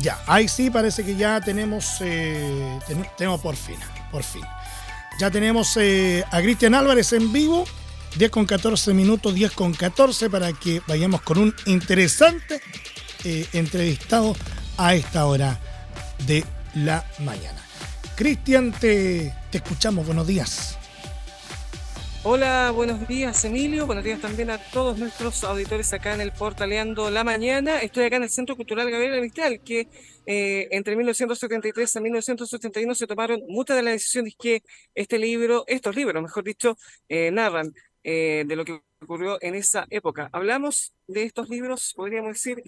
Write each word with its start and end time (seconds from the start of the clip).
Ya, 0.00 0.18
ahí 0.26 0.48
sí 0.48 0.70
parece 0.70 1.04
que 1.04 1.14
ya 1.14 1.40
tenemos, 1.40 1.96
eh, 2.00 2.78
tenemos 3.18 3.40
por 3.40 3.54
fin, 3.54 3.76
por 4.10 4.22
fin. 4.22 4.42
Ya 5.18 5.30
tenemos 5.30 5.76
eh, 5.76 6.24
a 6.30 6.40
Cristian 6.40 6.74
Álvarez 6.74 7.12
en 7.12 7.30
vivo, 7.30 7.66
10 8.16 8.30
con 8.30 8.46
14 8.46 8.94
minutos, 8.94 9.34
10 9.34 9.52
con 9.52 9.74
14, 9.74 10.30
para 10.30 10.52
que 10.54 10.80
vayamos 10.86 11.20
con 11.20 11.38
un 11.38 11.54
interesante 11.66 12.62
eh, 13.24 13.46
entrevistado 13.52 14.34
a 14.78 14.94
esta 14.94 15.26
hora 15.26 15.60
de 16.26 16.44
la 16.74 17.04
mañana. 17.18 17.62
Cristian, 18.16 18.72
te, 18.72 19.34
te 19.50 19.58
escuchamos, 19.58 20.06
buenos 20.06 20.26
días. 20.26 20.79
Hola, 22.22 22.70
buenos 22.74 23.08
días 23.08 23.42
Emilio, 23.46 23.86
buenos 23.86 24.04
días 24.04 24.20
también 24.20 24.50
a 24.50 24.58
todos 24.58 24.98
nuestros 24.98 25.42
auditores 25.42 25.90
acá 25.94 26.14
en 26.14 26.20
el 26.20 26.32
Portaleando 26.32 27.08
la 27.08 27.24
Mañana. 27.24 27.80
Estoy 27.80 28.04
acá 28.04 28.16
en 28.16 28.24
el 28.24 28.28
Centro 28.28 28.56
Cultural 28.56 28.90
Gabriel 28.90 29.22
Mistral, 29.22 29.62
que 29.64 29.88
eh, 30.26 30.68
entre 30.70 30.96
1973 30.96 31.96
a 31.96 32.00
1971 32.00 32.94
se 32.94 33.06
tomaron 33.06 33.40
muchas 33.48 33.78
de 33.78 33.82
las 33.84 33.94
decisiones 33.94 34.34
que 34.38 34.62
este 34.94 35.18
libro, 35.18 35.64
estos 35.66 35.96
libros, 35.96 36.22
mejor 36.22 36.44
dicho, 36.44 36.76
eh, 37.08 37.30
narran 37.30 37.72
eh, 38.04 38.44
de 38.46 38.54
lo 38.54 38.66
que 38.66 38.82
ocurrió 39.00 39.38
en 39.40 39.54
esa 39.54 39.86
época. 39.88 40.28
Hablamos 40.30 40.92
de 41.06 41.22
estos 41.22 41.48
libros, 41.48 41.94
podríamos 41.96 42.34
decir, 42.34 42.62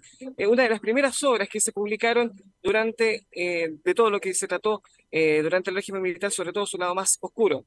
una 0.48 0.62
de 0.62 0.70
las 0.70 0.80
primeras 0.80 1.22
obras 1.24 1.50
que 1.50 1.60
se 1.60 1.72
publicaron 1.72 2.32
durante, 2.62 3.26
de 3.30 3.94
todo 3.94 4.08
lo 4.08 4.18
que 4.18 4.32
se 4.32 4.48
trató 4.48 4.82
durante 5.10 5.68
el 5.68 5.76
régimen 5.76 6.00
militar, 6.00 6.30
sobre 6.30 6.54
todo 6.54 6.64
su 6.64 6.78
lado 6.78 6.94
más 6.94 7.18
oscuro. 7.20 7.66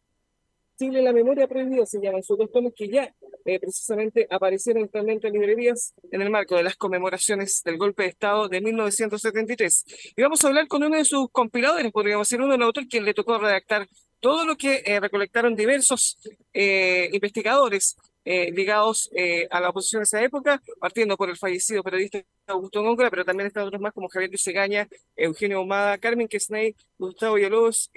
Chile, 0.78 1.02
la 1.02 1.14
memoria 1.14 1.48
prohibida 1.48 1.86
se 1.86 2.00
llaman 2.02 2.22
sus 2.22 2.38
dos 2.38 2.52
tomos 2.52 2.74
que 2.76 2.90
ya 2.90 3.14
eh, 3.46 3.60
precisamente 3.60 4.28
aparecieron 4.30 4.84
actualmente 4.84 5.28
en 5.28 5.34
librerías 5.34 5.94
en 6.12 6.22
el 6.22 6.30
marco 6.30 6.56
de 6.56 6.64
las 6.64 6.76
conmemoraciones 6.76 7.62
del 7.64 7.78
golpe 7.78 8.04
de 8.04 8.10
Estado 8.10 8.50
de 8.50 8.60
1973. 8.60 9.86
Y 10.18 10.22
vamos 10.22 10.44
a 10.44 10.48
hablar 10.48 10.68
con 10.68 10.84
uno 10.84 10.98
de 10.98 11.06
sus 11.06 11.30
compiladores, 11.32 11.92
podríamos 11.92 12.28
decir, 12.28 12.42
uno 12.42 12.52
de 12.52 12.58
los 12.58 12.68
autores 12.68 12.90
quien 12.90 13.06
le 13.06 13.14
tocó 13.14 13.38
redactar 13.38 13.88
todo 14.20 14.46
lo 14.46 14.58
que 14.58 14.84
eh, 14.86 15.00
recolectaron 15.00 15.56
diversos 15.56 16.18
eh, 16.54 17.10
investigadores 17.14 17.96
ligados 18.28 19.12
a 19.52 19.60
la 19.62 19.70
oposición 19.70 20.00
de 20.00 20.06
esa 20.06 20.24
época, 20.24 20.60
partiendo 20.80 21.16
por 21.16 21.30
el 21.30 21.38
fallecido 21.38 21.84
periodista 21.84 22.24
Augusto 22.48 22.82
Góngora, 22.82 23.12
pero 23.12 23.24
también 23.24 23.46
están 23.46 23.68
otros 23.68 23.80
más 23.80 23.94
como 23.94 24.10
Javier 24.10 24.32
Luis 24.32 24.48
Egaña, 24.48 24.88
Eugenio 25.16 25.62
Humada, 25.62 26.00
Carmen 26.00 26.28
Quesney, 26.28 26.76
Gustavo 26.98 27.36
Villalobos, 27.36 27.92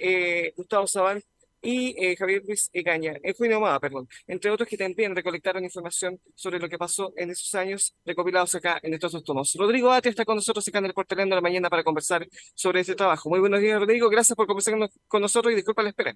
Gustavo 0.54 0.86
Zabal 0.86 1.24
y 1.60 1.94
eh, 1.98 2.16
Javier 2.16 2.42
Luis 2.46 2.70
Egaña, 2.72 3.14
eh, 3.22 3.34
Julio 3.36 3.58
Omada, 3.58 3.80
perdón, 3.80 4.08
entre 4.26 4.50
otros 4.50 4.68
que 4.68 4.76
también 4.76 5.14
recolectaron 5.14 5.64
información 5.64 6.20
sobre 6.34 6.58
lo 6.58 6.68
que 6.68 6.78
pasó 6.78 7.12
en 7.16 7.30
esos 7.30 7.54
años 7.54 7.96
recopilados 8.04 8.54
acá 8.54 8.78
en 8.82 8.94
estos 8.94 9.12
dos 9.12 9.24
tomos. 9.24 9.54
Rodrigo 9.58 9.92
Ati 9.92 10.08
está 10.08 10.24
con 10.24 10.36
nosotros 10.36 10.66
acá 10.68 10.78
en 10.78 10.86
el 10.86 10.94
Portalendo 10.94 11.34
de 11.34 11.38
la 11.38 11.42
mañana 11.42 11.68
para 11.68 11.82
conversar 11.82 12.26
sobre 12.54 12.80
este 12.80 12.94
trabajo. 12.94 13.28
Muy 13.28 13.40
buenos 13.40 13.60
días, 13.60 13.78
Rodrigo, 13.78 14.08
gracias 14.08 14.36
por 14.36 14.46
conversar 14.46 14.74
con 15.06 15.22
nosotros 15.22 15.52
y 15.52 15.56
disculpa 15.56 15.82
la 15.82 15.90
espera. 15.90 16.14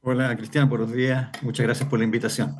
Hola, 0.00 0.36
Cristian, 0.36 0.68
buenos 0.68 0.92
días, 0.92 1.30
muchas 1.42 1.64
gracias 1.64 1.88
por 1.88 1.98
la 1.98 2.04
invitación. 2.04 2.56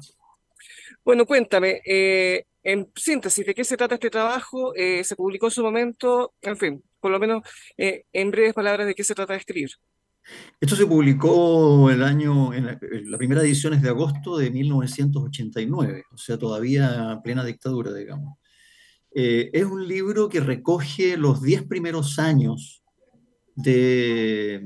Bueno, 1.04 1.26
cuéntame, 1.26 1.82
eh, 1.84 2.44
en 2.62 2.92
síntesis, 2.94 3.44
¿de 3.44 3.54
qué 3.54 3.64
se 3.64 3.76
trata 3.76 3.94
este 3.94 4.10
trabajo? 4.10 4.72
¿Se 4.76 5.16
publicó 5.16 5.46
en 5.46 5.50
su 5.50 5.62
momento? 5.62 6.34
En 6.40 6.56
fin, 6.56 6.84
por 7.00 7.10
lo 7.10 7.18
menos 7.18 7.42
en 7.76 8.30
breves 8.30 8.54
palabras, 8.54 8.86
¿de 8.86 8.94
qué 8.94 9.02
se 9.02 9.14
trata 9.14 9.32
de 9.32 9.40
escribir? 9.40 9.70
Esto 10.60 10.76
se 10.76 10.86
publicó 10.86 11.90
el 11.90 12.02
año, 12.02 12.54
en 12.54 12.66
la, 12.66 13.18
primera 13.18 13.42
edición 13.42 13.74
es 13.74 13.82
de 13.82 13.88
agosto 13.88 14.36
de 14.38 14.50
1989, 14.50 16.04
o 16.12 16.16
sea, 16.16 16.38
todavía 16.38 17.20
plena 17.22 17.44
dictadura, 17.44 17.92
digamos. 17.92 18.38
Eh, 19.14 19.50
es 19.52 19.64
un 19.64 19.86
libro 19.86 20.28
que 20.28 20.40
recoge 20.40 21.16
los 21.16 21.42
diez 21.42 21.62
primeros 21.64 22.18
años 22.18 22.82
de 23.54 24.62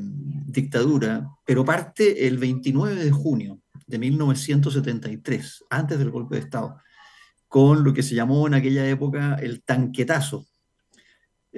dictadura, 0.46 1.28
pero 1.44 1.64
parte 1.64 2.26
el 2.26 2.38
29 2.38 3.04
de 3.04 3.10
junio 3.10 3.60
de 3.86 3.98
1973, 3.98 5.64
antes 5.70 5.98
del 5.98 6.10
golpe 6.10 6.36
de 6.36 6.42
Estado, 6.42 6.76
con 7.48 7.84
lo 7.84 7.92
que 7.92 8.02
se 8.02 8.14
llamó 8.14 8.46
en 8.46 8.54
aquella 8.54 8.88
época 8.88 9.36
el 9.36 9.62
tanquetazo, 9.62 10.46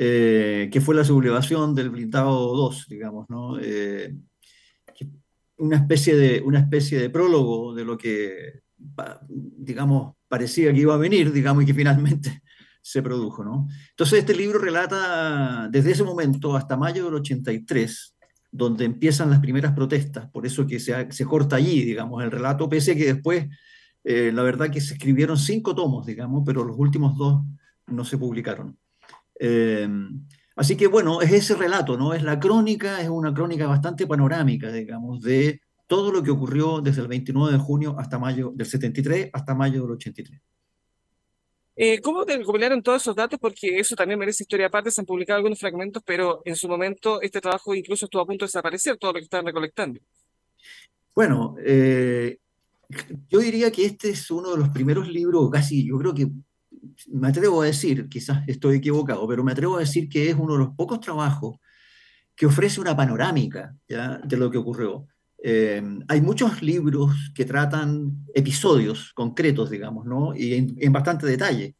eh, 0.01 0.69
que 0.71 0.81
fue 0.81 0.95
la 0.95 1.03
sublevación 1.03 1.75
del 1.75 1.91
blindado 1.91 2.55
2, 2.55 2.87
digamos, 2.89 3.29
¿no? 3.29 3.59
Eh, 3.59 4.15
una, 5.57 5.77
especie 5.79 6.15
de, 6.15 6.41
una 6.41 6.61
especie 6.61 7.01
de 7.01 7.11
prólogo 7.11 7.75
de 7.75 7.85
lo 7.85 7.99
que, 7.99 8.61
digamos, 9.19 10.15
parecía 10.29 10.73
que 10.73 10.83
iba 10.83 10.95
a 10.95 10.99
venir, 10.99 11.33
digamos, 11.33 11.65
y 11.65 11.67
que 11.67 11.75
finalmente 11.75 12.43
se 12.81 13.03
produjo, 13.03 13.43
¿no? 13.43 13.67
Entonces 13.91 14.21
este 14.21 14.37
libro 14.37 14.61
relata 14.61 15.69
desde 15.69 15.91
ese 15.91 16.05
momento 16.05 16.55
hasta 16.55 16.77
mayo 16.77 17.07
del 17.07 17.15
83, 17.15 18.15
donde 18.53 18.85
empiezan 18.85 19.31
las 19.31 19.41
primeras 19.41 19.73
protestas, 19.73 20.31
por 20.31 20.47
eso 20.47 20.65
que 20.65 20.79
se, 20.79 21.11
se 21.11 21.25
corta 21.25 21.57
allí, 21.57 21.83
digamos, 21.83 22.23
el 22.23 22.31
relato, 22.31 22.69
pese 22.69 22.93
a 22.93 22.95
que 22.95 23.15
después, 23.15 23.49
eh, 24.05 24.31
la 24.33 24.45
verdad 24.45 24.71
que 24.71 24.81
se 24.81 24.95
escribieron 24.95 25.37
cinco 25.37 25.75
tomos, 25.75 26.07
digamos, 26.07 26.45
pero 26.47 26.63
los 26.63 26.79
últimos 26.79 27.17
dos 27.19 27.43
no 27.89 28.05
se 28.05 28.17
publicaron. 28.17 28.79
Em, 29.39 30.27
así 30.57 30.77
que 30.77 30.87
bueno, 30.87 31.23
es 31.23 31.33
ese 31.33 31.55
relato, 31.55 31.97
¿no? 31.97 32.15
Es 32.15 32.23
la 32.23 32.39
crónica, 32.39 33.01
es 33.01 33.09
una 33.09 33.33
crónica 33.33 33.67
bastante 33.67 34.07
panorámica, 34.07 34.71
digamos, 34.73 35.21
de 35.23 35.61
todo 35.87 36.13
lo 36.13 36.23
que 36.23 36.31
ocurrió 36.31 36.81
desde 36.81 37.03
el 37.03 37.09
29 37.09 37.53
de 37.53 37.59
junio 37.59 37.97
hasta 37.99 38.19
mayo 38.19 38.53
del 38.55 38.67
73 38.67 39.31
hasta 39.33 39.55
mayo 39.55 39.83
del 39.83 39.93
83. 39.93 40.41
Eh, 41.81 42.01
¿Cómo 42.01 42.27
te 42.27 42.37
recopilaron 42.37 42.83
todos 42.83 43.03
esos 43.03 43.15
datos? 43.15 43.39
Porque 43.39 43.79
eso 43.79 43.95
también 43.95 44.19
merece 44.19 44.43
historia 44.43 44.67
aparte, 44.67 44.91
se 44.91 45.01
han 45.01 45.07
publicado 45.07 45.37
algunos 45.37 45.61
fragmentos, 45.61 46.03
pero 46.05 46.43
en 46.45 46.57
su 46.57 46.69
momento 46.69 47.23
este 47.23 47.41
trabajo 47.41 47.73
incluso 47.73 48.07
estuvo 48.07 48.23
a 48.23 48.27
punto 48.27 48.45
de 48.45 48.49
desaparecer, 48.49 48.97
todo 48.99 49.13
lo 49.13 49.19
que 49.19 49.25
estaban 49.25 49.47
recolectando. 49.47 50.01
Bueno, 51.15 51.55
eh, 51.65 52.39
yo 53.29 53.39
diría 53.39 53.71
que 53.71 53.85
este 53.87 54.11
es 54.11 54.31
uno 54.31 54.51
de 54.51 54.59
los 54.59 54.71
primeros 54.71 55.09
libros, 55.09 55.49
casi 55.51 55.87
yo 55.87 55.99
creo 55.99 56.15
que 56.15 56.29
me 57.09 57.29
atrevo 57.29 57.63
a 57.63 57.67
decir, 57.67 58.09
quizás 58.09 58.43
estoy 58.47 58.77
equivocado, 58.77 59.27
pero 59.29 59.45
me 59.45 59.53
atrevo 59.53 59.77
a 59.77 59.81
decir 59.81 60.09
que 60.09 60.31
es 60.31 60.37
uno 60.37 60.55
de 60.55 60.61
los 60.61 60.75
pocos 60.75 61.01
trabajos 61.01 61.57
que 62.35 62.47
ofrece 62.47 62.81
una 62.81 62.97
panorámica 62.97 63.75
de 63.89 64.37
lo 64.37 64.51
que 64.51 64.59
ocurrió. 64.59 65.07
Eh, 65.43 65.83
hay 66.09 66.21
muchos 66.21 66.63
libros 66.63 67.33
que 67.35 67.45
tratan 67.45 68.25
episodios 68.35 69.13
concretos, 69.13 69.71
digamos, 69.71 70.07
¿no? 70.07 70.35
y 70.35 70.55
en, 70.55 70.93
bastante 70.93 71.27
detalle. 71.27 71.75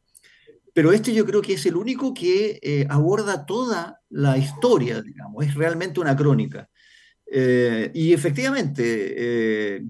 Pero 0.73 0.93
este 0.93 1.13
yo 1.13 1.25
creo 1.25 1.43
que 1.43 1.55
es 1.55 1.67
el 1.67 1.77
único 1.77 2.15
que 2.15 2.59
eh, 2.63 2.87
aborda 2.89 3.47
toda 3.47 4.01
la 4.11 4.39
historia, 4.39 5.03
digamos, 5.03 5.45
es 5.45 5.55
realmente 5.55 6.01
una 6.01 6.17
crónica. 6.17 6.69
Eh, 7.31 7.91
y 7.95 8.13
efectivamente, 8.13 9.83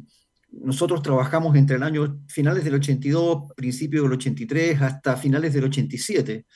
nosotros 0.51 1.03
trabajamos 1.03 1.57
entre 1.57 1.77
el 1.77 1.83
año 1.83 2.21
finales 2.29 2.65
del 2.65 2.75
82, 2.75 3.53
principios 3.57 4.05
del 4.05 4.13
83, 4.13 4.83
hasta 4.83 5.17
finales 5.17 5.53
del 5.53 5.65
87. 5.65 6.47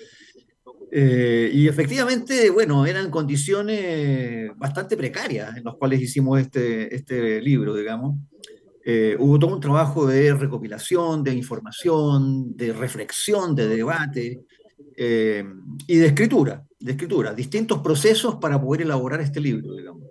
Eh, 0.95 1.51
y 1.55 1.69
efectivamente, 1.69 2.51
bueno, 2.51 2.85
eran 2.85 3.11
condiciones 3.11 4.51
bastante 4.57 4.97
precarias 4.97 5.57
en 5.57 5.65
las 5.65 5.75
cuales 5.77 6.01
hicimos 6.03 6.39
este, 6.41 6.95
este 6.95 7.41
libro, 7.41 7.75
digamos. 7.75 8.19
Eh, 8.85 9.17
hubo 9.19 9.39
todo 9.39 9.55
un 9.55 9.61
trabajo 9.61 10.07
de 10.07 10.35
recopilación, 10.35 11.23
de 11.23 11.35
información, 11.35 12.57
de 12.57 12.73
reflexión, 12.73 13.55
de 13.55 13.69
debate 13.69 14.41
eh, 14.97 15.45
y 15.87 15.97
de 15.97 16.07
escritura, 16.07 16.65
de 16.81 16.93
escritura, 16.93 17.33
distintos 17.33 17.79
procesos 17.79 18.37
para 18.37 18.61
poder 18.61 18.83
elaborar 18.83 19.21
este 19.21 19.41
libro, 19.41 19.75
digamos. 19.75 20.03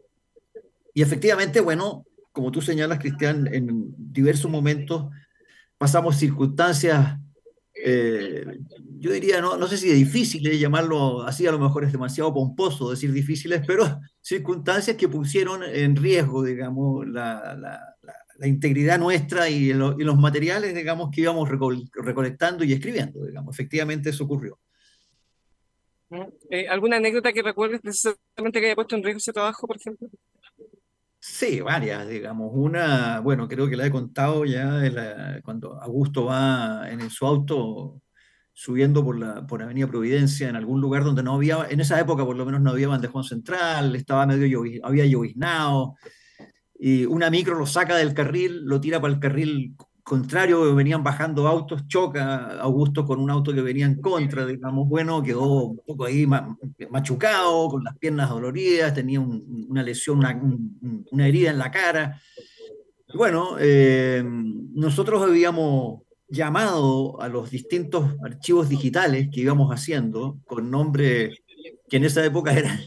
Y 0.93 1.01
efectivamente, 1.01 1.59
bueno, 1.59 2.05
como 2.31 2.51
tú 2.51 2.61
señalas, 2.61 2.99
Cristian, 2.99 3.47
en 3.53 3.93
diversos 3.97 4.49
momentos 4.49 5.11
pasamos 5.77 6.17
circunstancias, 6.17 7.17
eh, 7.73 8.45
yo 8.99 9.11
diría, 9.11 9.41
no, 9.41 9.57
no 9.57 9.67
sé 9.67 9.77
si 9.77 9.91
difíciles, 9.91 10.59
llamarlo 10.59 11.23
así 11.23 11.47
a 11.47 11.51
lo 11.51 11.59
mejor 11.59 11.83
es 11.83 11.91
demasiado 11.91 12.33
pomposo 12.33 12.91
decir 12.91 13.11
difíciles, 13.11 13.63
pero 13.65 13.99
circunstancias 14.21 14.95
que 14.97 15.09
pusieron 15.09 15.63
en 15.63 15.95
riesgo, 15.95 16.43
digamos, 16.43 17.07
la, 17.07 17.55
la, 17.55 17.95
la, 18.37 18.47
integridad 18.47 18.99
nuestra 18.99 19.49
y, 19.49 19.73
los 19.73 20.17
materiales, 20.17 20.75
digamos, 20.75 21.09
que 21.11 21.21
íbamos 21.21 21.49
recolectando 21.49 22.63
y 22.63 22.73
escribiendo, 22.73 23.25
digamos. 23.25 23.55
Efectivamente 23.55 24.11
eso 24.11 24.25
ocurrió. 24.25 24.59
Eh, 26.49 26.67
¿Alguna 26.67 26.97
anécdota 26.97 27.31
que 27.31 27.41
recuerdes 27.41 27.81
precisamente 27.81 28.59
que 28.59 28.65
haya 28.65 28.75
puesto 28.75 28.95
en 28.95 29.03
riesgo 29.03 29.19
ese 29.19 29.33
trabajo, 29.33 29.65
por 29.65 29.77
ejemplo? 29.77 30.09
Sí, 31.23 31.61
varias, 31.61 32.07
digamos. 32.07 32.49
Una, 32.51 33.19
bueno, 33.19 33.47
creo 33.47 33.69
que 33.69 33.75
la 33.77 33.85
he 33.85 33.91
contado 33.91 34.43
ya 34.43 34.81
cuando 35.43 35.79
Augusto 35.79 36.25
va 36.25 36.89
en 36.89 37.09
su 37.11 37.27
auto 37.27 38.01
subiendo 38.53 39.03
por 39.03 39.19
la 39.19 39.45
por 39.47 39.61
Avenida 39.61 39.87
Providencia 39.87 40.49
en 40.49 40.55
algún 40.55 40.81
lugar 40.81 41.03
donde 41.03 41.23
no 41.23 41.35
había, 41.35 41.67
en 41.69 41.79
esa 41.79 41.99
época 41.99 42.25
por 42.25 42.35
lo 42.35 42.45
menos 42.45 42.61
no 42.61 42.71
había 42.71 42.87
bandejón 42.87 43.23
central, 43.23 43.95
estaba 43.95 44.25
medio 44.25 44.63
había 44.83 45.05
lloviznado, 45.05 45.95
y 46.79 47.05
una 47.05 47.29
micro 47.29 47.55
lo 47.55 47.67
saca 47.67 47.95
del 47.97 48.13
carril, 48.15 48.65
lo 48.65 48.81
tira 48.81 48.99
para 48.99 49.13
el 49.13 49.19
carril 49.19 49.75
contrario, 50.03 50.75
venían 50.75 51.03
bajando 51.03 51.47
autos, 51.47 51.87
choca 51.87 52.59
Augusto 52.59 53.05
con 53.05 53.19
un 53.19 53.29
auto 53.29 53.53
que 53.53 53.61
venía 53.61 53.85
en 53.85 54.01
contra, 54.01 54.45
digamos, 54.45 54.87
bueno, 54.87 55.21
quedó 55.21 55.65
un 55.65 55.77
poco 55.85 56.05
ahí 56.05 56.27
machucado, 56.89 57.69
con 57.69 57.83
las 57.83 57.97
piernas 57.97 58.29
doloridas, 58.29 58.93
tenía 58.93 59.19
una 59.19 59.83
lesión, 59.83 60.19
una, 61.11 61.27
herida 61.27 61.51
en 61.51 61.57
la 61.57 61.71
cara. 61.71 62.21
Bueno, 63.13 63.57
eh, 63.59 64.23
nosotros 64.73 65.21
habíamos 65.21 66.01
llamado 66.27 67.21
a 67.21 67.27
los 67.27 67.51
distintos 67.51 68.15
archivos 68.23 68.69
digitales 68.69 69.29
que 69.31 69.41
íbamos 69.41 69.71
haciendo 69.71 70.39
con 70.45 70.71
nombres 70.71 71.41
que 71.89 71.97
en 71.97 72.05
esa 72.05 72.23
época 72.25 72.53
eran 72.53 72.79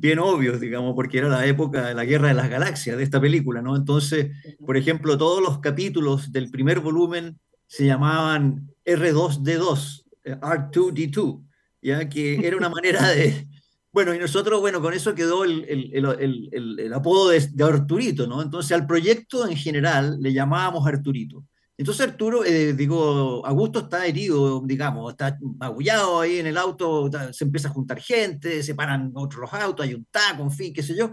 bien 0.00 0.18
obvios, 0.18 0.60
digamos, 0.60 0.94
porque 0.94 1.18
era 1.18 1.28
la 1.28 1.46
época 1.46 1.88
de 1.88 1.94
la 1.94 2.04
Guerra 2.04 2.28
de 2.28 2.34
las 2.34 2.48
Galaxias 2.48 2.96
de 2.96 3.02
esta 3.02 3.20
película, 3.20 3.60
¿no? 3.60 3.76
Entonces, 3.76 4.30
por 4.64 4.76
ejemplo, 4.76 5.18
todos 5.18 5.42
los 5.42 5.60
capítulos 5.60 6.32
del 6.32 6.50
primer 6.50 6.80
volumen 6.80 7.38
se 7.66 7.84
llamaban 7.84 8.70
R2D2, 8.86 10.04
R2D2, 10.24 11.44
ya 11.82 12.08
que 12.08 12.46
era 12.46 12.56
una 12.56 12.68
manera 12.68 13.08
de... 13.10 13.46
Bueno, 13.92 14.14
y 14.14 14.20
nosotros, 14.20 14.60
bueno, 14.60 14.80
con 14.80 14.94
eso 14.94 15.16
quedó 15.16 15.42
el, 15.42 15.64
el, 15.68 16.78
el, 16.78 16.92
apodo 16.92 17.30
de, 17.30 17.40
de, 17.52 17.64
Arturito, 17.64 18.28
¿no? 18.28 18.40
Entonces 18.40 18.70
al 18.70 18.86
proyecto 18.86 19.48
en 19.48 19.56
general 19.56 20.16
le 20.20 20.32
llamábamos 20.32 20.86
Arturito. 20.86 21.44
Entonces 21.80 22.08
Arturo, 22.08 22.44
eh, 22.44 22.74
digo, 22.74 23.40
Augusto 23.46 23.78
está 23.78 24.04
herido, 24.04 24.60
digamos, 24.66 25.12
está 25.12 25.38
magullado 25.40 26.20
ahí 26.20 26.38
en 26.38 26.46
el 26.46 26.58
auto, 26.58 27.10
se 27.32 27.44
empieza 27.44 27.68
a 27.68 27.72
juntar 27.72 27.98
gente, 27.98 28.62
se 28.62 28.74
paran 28.74 29.10
otros 29.14 29.50
autos, 29.54 29.86
hay 29.86 29.94
un 29.94 30.04
taco, 30.10 30.42
en 30.42 30.50
fin, 30.50 30.74
qué 30.74 30.82
sé 30.82 30.94
yo. 30.94 31.12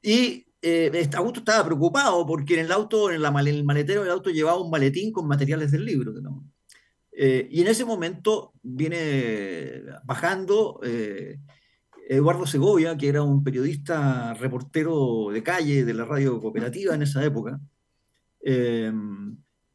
Y 0.00 0.46
eh, 0.62 1.10
Augusto 1.14 1.40
estaba 1.40 1.64
preocupado 1.64 2.24
porque 2.24 2.54
en 2.54 2.66
el 2.66 2.70
auto, 2.70 3.10
en, 3.10 3.24
el 3.24 3.64
maletero 3.64 4.02
del 4.04 4.12
auto 4.12 4.30
llevaba 4.30 4.62
un 4.62 4.70
maletín 4.70 5.10
con 5.10 5.26
materiales 5.26 5.72
del 5.72 5.84
libro. 5.84 6.14
Eh, 7.10 7.48
y 7.50 7.60
en 7.62 7.66
ese 7.66 7.84
momento 7.84 8.52
viene 8.62 9.82
bajando 10.04 10.80
Eduardo 12.08 12.46
Segovia, 12.46 12.96
que 12.96 13.08
era 13.08 13.24
un 13.24 13.42
periodista 13.42 14.32
reportero 14.34 15.30
de 15.32 15.42
calle 15.42 15.84
de 15.84 15.94
la 15.94 16.04
radio 16.04 16.40
cooperativa 16.40 16.94
en 16.94 17.02
esa 17.02 17.24
época, 17.24 17.58
eh, 18.44 18.92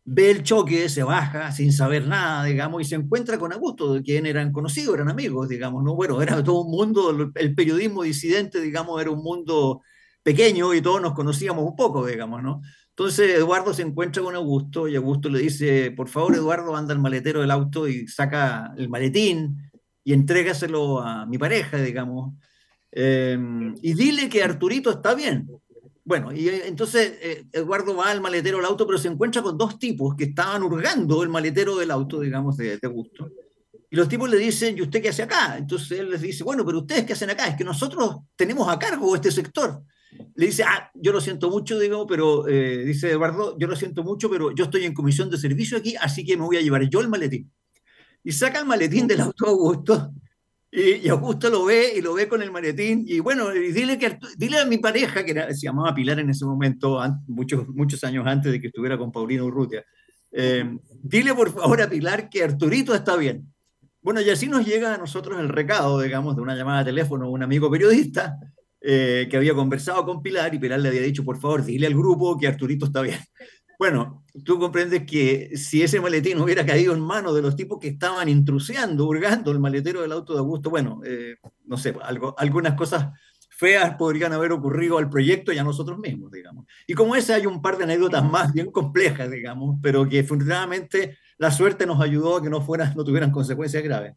ve 0.05 0.31
el 0.31 0.43
choque, 0.43 0.87
se 0.87 1.03
baja 1.03 1.51
sin 1.51 1.73
saber 1.73 2.07
nada, 2.07 2.43
digamos, 2.43 2.81
y 2.81 2.85
se 2.85 2.95
encuentra 2.95 3.39
con 3.39 3.51
Augusto, 3.51 3.95
de 3.95 4.03
quien 4.03 4.25
eran 4.25 4.51
conocidos, 4.51 4.95
eran 4.95 5.09
amigos, 5.09 5.49
digamos, 5.49 5.83
¿no? 5.83 5.95
Bueno, 5.95 6.21
era 6.21 6.43
todo 6.43 6.61
un 6.61 6.71
mundo, 6.71 7.31
el 7.35 7.55
periodismo 7.55 8.03
disidente, 8.03 8.61
digamos, 8.61 9.01
era 9.01 9.09
un 9.09 9.23
mundo 9.23 9.81
pequeño 10.21 10.73
y 10.73 10.81
todos 10.81 11.01
nos 11.01 11.13
conocíamos 11.13 11.65
un 11.65 11.75
poco, 11.75 12.05
digamos, 12.05 12.43
¿no? 12.43 12.61
Entonces 12.89 13.35
Eduardo 13.35 13.73
se 13.73 13.81
encuentra 13.81 14.23
con 14.23 14.35
Augusto 14.35 14.87
y 14.87 14.95
Augusto 14.95 15.27
le 15.27 15.39
dice, 15.39 15.91
por 15.91 16.07
favor 16.07 16.35
Eduardo, 16.35 16.75
anda 16.75 16.93
al 16.93 17.01
maletero 17.01 17.41
del 17.41 17.51
auto 17.51 17.87
y 17.87 18.07
saca 18.07 18.73
el 18.77 18.89
maletín 18.89 19.57
y 20.03 20.13
entrégaselo 20.13 21.01
a 21.01 21.25
mi 21.25 21.37
pareja, 21.37 21.77
digamos, 21.77 22.33
eh, 22.91 23.37
y 23.81 23.93
dile 23.95 24.29
que 24.29 24.43
Arturito 24.43 24.91
está 24.91 25.13
bien, 25.13 25.49
bueno, 26.05 26.31
y 26.31 26.47
eh, 26.47 26.67
entonces 26.67 27.17
eh, 27.19 27.45
Eduardo 27.51 27.95
va 27.95 28.11
al 28.11 28.21
maletero 28.21 28.57
del 28.57 28.67
auto, 28.67 28.85
pero 28.85 28.99
se 28.99 29.07
encuentra 29.07 29.41
con 29.41 29.57
dos 29.57 29.79
tipos 29.79 30.15
que 30.15 30.25
estaban 30.25 30.61
hurgando 30.61 31.23
el 31.23 31.29
maletero 31.29 31.75
del 31.75 31.89
auto, 31.89 32.19
digamos, 32.19 32.55
de, 32.57 32.77
de 32.77 32.87
gusto. 32.87 33.27
Y 33.89 33.95
los 33.95 34.07
tipos 34.07 34.29
le 34.29 34.37
dicen, 34.37 34.77
¿y 34.77 34.83
usted 34.83 35.01
qué 35.01 35.09
hace 35.09 35.23
acá? 35.23 35.57
Entonces 35.57 35.99
él 35.99 36.11
les 36.11 36.21
dice, 36.21 36.43
bueno, 36.43 36.63
pero 36.63 36.79
ustedes 36.79 37.05
qué 37.05 37.13
hacen 37.13 37.31
acá? 37.31 37.47
Es 37.47 37.55
que 37.55 37.63
nosotros 37.63 38.17
tenemos 38.35 38.69
a 38.69 38.77
cargo 38.77 39.15
este 39.15 39.31
sector. 39.31 39.83
Le 40.35 40.45
dice, 40.45 40.63
ah, 40.63 40.91
yo 40.93 41.11
lo 41.11 41.19
siento 41.19 41.49
mucho, 41.49 41.79
digo, 41.79 42.05
pero, 42.05 42.47
eh, 42.47 42.85
dice 42.85 43.11
Eduardo, 43.11 43.57
yo 43.57 43.67
lo 43.67 43.75
siento 43.75 44.03
mucho, 44.03 44.29
pero 44.29 44.53
yo 44.53 44.65
estoy 44.65 44.85
en 44.85 44.93
comisión 44.93 45.29
de 45.31 45.37
servicio 45.39 45.77
aquí, 45.77 45.95
así 45.99 46.23
que 46.23 46.37
me 46.37 46.43
voy 46.43 46.57
a 46.57 46.61
llevar 46.61 46.87
yo 46.87 47.01
el 47.01 47.09
maletín. 47.09 47.51
Y 48.23 48.31
saca 48.31 48.59
el 48.59 48.65
maletín 48.65 49.07
del 49.07 49.21
auto 49.21 49.47
Augusto 49.47 50.13
y, 50.75 51.07
Augusto 51.07 51.49
lo 51.49 51.63
ve 51.65 51.93
y 51.95 52.01
lo 52.01 52.13
ve 52.13 52.27
con 52.27 52.41
el 52.41 52.51
maletín. 52.51 53.05
Y 53.07 53.19
bueno, 53.19 53.49
dile, 53.49 53.97
que, 53.97 54.17
dile 54.37 54.59
a 54.59 54.65
mi 54.65 54.77
pareja, 54.77 55.23
que 55.23 55.33
se 55.53 55.67
llamaba 55.67 55.95
Pilar 55.95 56.19
en 56.19 56.29
ese 56.29 56.45
momento, 56.45 56.99
muchos, 57.27 57.67
muchos 57.69 58.03
años 58.03 58.27
antes 58.27 58.51
de 58.51 58.59
que 58.59 58.67
estuviera 58.67 58.97
con 58.97 59.11
Paulino 59.11 59.45
Urrutia, 59.45 59.85
eh, 60.31 60.77
dile 61.01 61.33
por 61.33 61.53
favor 61.53 61.81
a 61.81 61.89
Pilar 61.89 62.29
que 62.29 62.43
Arturito 62.43 62.93
está 62.93 63.15
bien. 63.15 63.53
Bueno, 64.01 64.21
y 64.21 64.29
así 64.29 64.47
nos 64.47 64.65
llega 64.65 64.93
a 64.93 64.97
nosotros 64.97 65.39
el 65.39 65.49
recado, 65.49 66.01
digamos, 66.01 66.35
de 66.35 66.41
una 66.41 66.55
llamada 66.55 66.79
de 66.79 66.91
teléfono, 66.91 67.29
un 67.29 67.41
amigo 67.41 67.71
periodista 67.71 68.37
eh, 68.81 69.27
que 69.31 69.37
había 69.37 69.55
conversado 69.55 70.05
con 70.05 70.21
Pilar 70.21 70.53
y 70.53 70.59
Pilar 70.59 70.79
le 70.79 70.89
había 70.89 71.01
dicho, 71.01 71.23
por 71.23 71.39
favor, 71.39 71.63
dile 71.63 71.87
al 71.87 71.95
grupo 71.95 72.37
que 72.37 72.47
Arturito 72.47 72.85
está 72.85 73.01
bien. 73.01 73.19
Bueno, 73.77 74.23
tú 74.43 74.59
comprendes 74.59 75.03
que 75.05 75.57
si 75.57 75.83
ese 75.83 75.99
maletín 75.99 76.39
hubiera 76.39 76.65
caído 76.65 76.93
en 76.93 77.01
manos 77.01 77.35
de 77.35 77.41
los 77.41 77.55
tipos 77.55 77.79
que 77.79 77.89
estaban 77.89 78.29
intruseando, 78.29 79.05
hurgando 79.05 79.51
el 79.51 79.59
maletero 79.59 80.01
del 80.01 80.11
auto 80.11 80.33
de 80.33 80.39
Augusto, 80.39 80.69
bueno, 80.69 81.01
eh, 81.05 81.35
no 81.65 81.77
sé, 81.77 81.93
algo, 82.01 82.35
algunas 82.37 82.73
cosas 82.75 83.09
feas 83.49 83.95
podrían 83.95 84.33
haber 84.33 84.51
ocurrido 84.51 84.97
al 84.97 85.09
proyecto 85.09 85.53
y 85.53 85.57
a 85.57 85.63
nosotros 85.63 85.97
mismos, 85.97 86.31
digamos. 86.31 86.65
Y 86.87 86.93
como 86.93 87.15
ese 87.15 87.33
hay 87.33 87.45
un 87.45 87.61
par 87.61 87.77
de 87.77 87.85
anécdotas 87.85 88.23
más 88.23 88.51
bien 88.53 88.71
complejas, 88.71 89.31
digamos, 89.31 89.77
pero 89.81 90.07
que 90.07 90.19
afortunadamente 90.19 91.17
la 91.37 91.51
suerte 91.51 91.85
nos 91.85 92.01
ayudó 92.01 92.37
a 92.37 92.43
que 92.43 92.49
no, 92.49 92.61
fueran, 92.61 92.93
no 92.95 93.03
tuvieran 93.03 93.31
consecuencias 93.31 93.83
graves. 93.83 94.13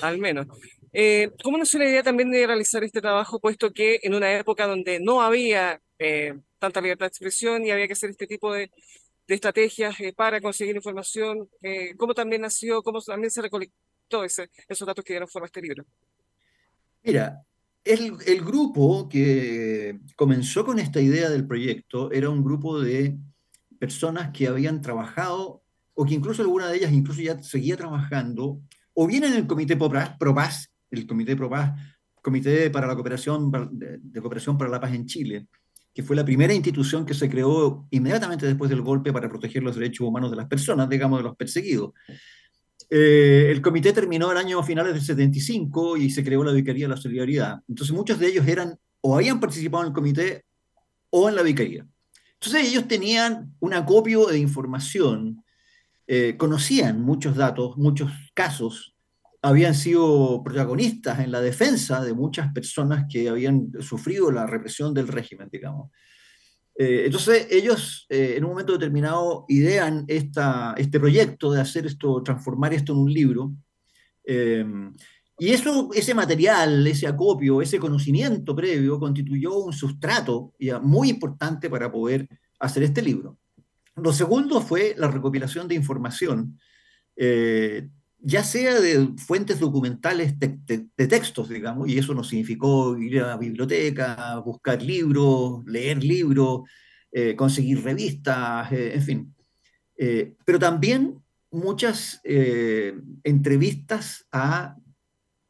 Al 0.00 0.18
menos. 0.18 0.46
Eh, 0.92 1.30
¿Cómo 1.42 1.56
nació 1.56 1.78
la 1.78 1.88
idea 1.88 2.02
también 2.02 2.30
de 2.30 2.46
realizar 2.46 2.82
este 2.82 3.00
trabajo, 3.00 3.40
puesto 3.40 3.72
que 3.72 4.00
en 4.02 4.14
una 4.14 4.32
época 4.32 4.66
donde 4.66 5.00
no 5.00 5.22
había 5.22 5.80
eh, 5.98 6.34
tanta 6.62 6.80
libertad 6.80 7.06
de 7.06 7.08
expresión 7.08 7.66
y 7.66 7.72
había 7.72 7.88
que 7.88 7.94
hacer 7.94 8.10
este 8.10 8.28
tipo 8.28 8.52
de, 8.54 8.70
estrategias 9.26 9.98
eh, 10.00 10.12
para 10.14 10.40
conseguir 10.40 10.76
información, 10.76 11.48
eh, 11.62 11.94
cómo 11.96 12.12
también 12.12 12.42
nació, 12.42 12.82
cómo 12.82 13.00
también 13.00 13.30
se 13.30 13.40
recolectó 13.40 14.22
ese, 14.24 14.50
esos 14.68 14.86
datos 14.86 15.02
que 15.04 15.14
dieron 15.14 15.28
forma 15.28 15.46
a 15.46 15.50
este 15.50 15.62
libro. 15.62 15.84
Mira, 17.02 17.42
el, 17.82 18.14
el, 18.26 18.44
grupo 18.44 19.08
que 19.08 19.98
comenzó 20.14 20.64
con 20.64 20.78
esta 20.78 21.00
idea 21.00 21.30
del 21.30 21.46
proyecto 21.46 22.12
era 22.12 22.28
un 22.28 22.44
grupo 22.44 22.78
de 22.78 23.16
personas 23.80 24.30
que 24.32 24.46
habían 24.46 24.82
trabajado, 24.82 25.62
o 25.94 26.04
que 26.04 26.14
incluso 26.14 26.42
alguna 26.42 26.68
de 26.68 26.76
ellas 26.76 26.92
incluso 26.92 27.22
ya 27.22 27.42
seguía 27.42 27.76
trabajando, 27.76 28.60
o 28.94 29.06
bien 29.06 29.24
en 29.24 29.32
el 29.32 29.46
Comité 29.46 29.76
ProPaz, 29.76 30.68
el 30.90 31.06
Comité 31.06 31.34
ProPaz, 31.34 31.72
Comité 32.20 32.70
para 32.70 32.86
la 32.86 32.94
Cooperación, 32.94 33.50
de 33.50 34.20
Cooperación 34.20 34.58
para 34.58 34.70
la 34.70 34.80
Paz 34.80 34.92
en 34.92 35.06
Chile, 35.06 35.48
que 35.94 36.02
fue 36.02 36.16
la 36.16 36.24
primera 36.24 36.54
institución 36.54 37.04
que 37.04 37.14
se 37.14 37.28
creó 37.28 37.86
inmediatamente 37.90 38.46
después 38.46 38.70
del 38.70 38.80
golpe 38.80 39.12
para 39.12 39.28
proteger 39.28 39.62
los 39.62 39.76
derechos 39.76 40.06
humanos 40.06 40.30
de 40.30 40.36
las 40.36 40.46
personas, 40.46 40.88
digamos, 40.88 41.18
de 41.18 41.24
los 41.24 41.36
perseguidos. 41.36 41.92
Eh, 42.88 43.48
el 43.50 43.62
comité 43.62 43.92
terminó 43.92 44.30
el 44.30 44.38
año 44.38 44.62
finales 44.62 44.94
del 44.94 45.02
75 45.02 45.96
y 45.96 46.10
se 46.10 46.24
creó 46.24 46.44
la 46.44 46.52
Vicaría 46.52 46.86
de 46.86 46.94
la 46.94 47.00
Solidaridad. 47.00 47.60
Entonces 47.68 47.94
muchos 47.94 48.18
de 48.18 48.28
ellos 48.28 48.46
eran 48.46 48.78
o 49.00 49.16
habían 49.16 49.40
participado 49.40 49.82
en 49.84 49.88
el 49.88 49.94
comité 49.94 50.44
o 51.10 51.28
en 51.28 51.36
la 51.36 51.42
Vicaría. 51.42 51.86
Entonces 52.34 52.68
ellos 52.68 52.88
tenían 52.88 53.54
un 53.60 53.74
acopio 53.74 54.26
de 54.26 54.38
información, 54.38 55.44
eh, 56.06 56.36
conocían 56.36 57.00
muchos 57.00 57.36
datos, 57.36 57.76
muchos 57.76 58.10
casos 58.34 58.91
habían 59.42 59.74
sido 59.74 60.40
protagonistas 60.44 61.18
en 61.18 61.32
la 61.32 61.40
defensa 61.40 62.02
de 62.02 62.14
muchas 62.14 62.52
personas 62.52 63.06
que 63.10 63.28
habían 63.28 63.72
sufrido 63.80 64.30
la 64.30 64.46
represión 64.46 64.94
del 64.94 65.08
régimen, 65.08 65.48
digamos. 65.50 65.90
Eh, 66.78 67.02
entonces 67.06 67.48
ellos 67.50 68.06
eh, 68.08 68.34
en 68.36 68.44
un 68.44 68.50
momento 68.50 68.72
determinado 68.72 69.44
idean 69.48 70.04
esta, 70.08 70.74
este 70.78 70.98
proyecto 70.98 71.52
de 71.52 71.60
hacer 71.60 71.86
esto, 71.86 72.22
transformar 72.22 72.72
esto 72.72 72.92
en 72.92 72.98
un 73.00 73.12
libro. 73.12 73.52
Eh, 74.24 74.64
y 75.38 75.48
eso, 75.50 75.90
ese 75.92 76.14
material, 76.14 76.86
ese 76.86 77.08
acopio, 77.08 77.60
ese 77.60 77.80
conocimiento 77.80 78.54
previo 78.54 79.00
constituyó 79.00 79.56
un 79.56 79.72
sustrato 79.72 80.54
muy 80.82 81.08
importante 81.08 81.68
para 81.68 81.90
poder 81.90 82.28
hacer 82.60 82.84
este 82.84 83.02
libro. 83.02 83.38
Lo 83.96 84.12
segundo 84.12 84.60
fue 84.60 84.94
la 84.96 85.08
recopilación 85.08 85.66
de 85.66 85.74
información 85.74 86.60
ya 88.24 88.44
sea 88.44 88.80
de 88.80 89.08
fuentes 89.16 89.58
documentales 89.58 90.38
de, 90.38 91.08
textos, 91.08 91.48
digamos, 91.48 91.88
y 91.88 91.98
eso 91.98 92.14
nos 92.14 92.28
significó 92.28 92.96
ir 92.96 93.20
a 93.20 93.28
la 93.28 93.36
biblioteca, 93.36 94.38
buscar 94.38 94.80
libros, 94.80 95.64
leer 95.66 96.02
libros, 96.04 96.62
eh, 97.10 97.34
conseguir 97.34 97.82
revistas, 97.82 98.70
eh, 98.72 98.94
en 98.94 99.02
fin. 99.02 99.34
Eh, 99.96 100.34
pero 100.44 100.58
también 100.58 101.18
muchas 101.50 102.20
entrevistas 103.24 104.26
a 104.32 104.76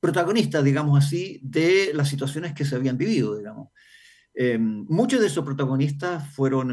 protagonistas, 0.01 0.65
digamos 0.65 0.99
así, 0.99 1.41
de 1.45 1.93
las 1.95 2.09
situaciones 2.09 2.55
que 2.55 2.65
se 2.65 2.75
habían 2.75 2.99
vivido, 2.99 3.37
digamos. 3.37 3.69
muchos 4.89 5.21
de 5.21 5.27
esos 5.27 5.45
protagonistas 5.45 6.29
fueron, 6.35 6.69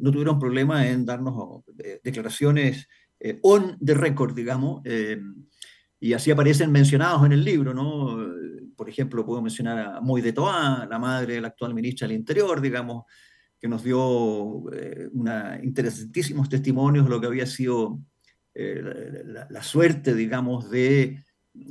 no 0.00 0.10
tuvieron 0.10 0.38
problema 0.38 0.86
en 0.88 1.04
darnos 1.04 1.64
declaraciones 2.02 2.86
eh, 3.20 3.38
on 3.42 3.78
the 3.84 3.94
record, 3.94 4.34
digamos, 4.34 4.82
eh, 4.84 5.20
y 5.98 6.12
así 6.12 6.30
aparecen 6.30 6.70
mencionados 6.70 7.24
en 7.24 7.32
el 7.32 7.42
libro, 7.44 7.72
¿no? 7.72 8.18
Por 8.76 8.88
ejemplo, 8.88 9.24
puedo 9.24 9.40
mencionar 9.40 9.78
a 9.78 10.00
Moy 10.00 10.20
de 10.20 10.32
Toa, 10.32 10.86
la 10.88 10.98
madre 10.98 11.34
de 11.34 11.40
la 11.40 11.48
actual 11.48 11.72
ministra 11.72 12.06
del 12.06 12.18
Interior, 12.18 12.60
digamos, 12.60 13.04
que 13.58 13.68
nos 13.68 13.82
dio 13.82 14.70
eh, 14.72 15.08
interesantísimos 15.62 16.48
testimonios 16.48 17.04
de 17.04 17.10
lo 17.10 17.20
que 17.20 17.26
había 17.26 17.46
sido 17.46 18.00
eh, 18.54 18.82
la, 19.50 19.62
suerte, 19.62 20.14
digamos, 20.14 20.70
de 20.70 21.24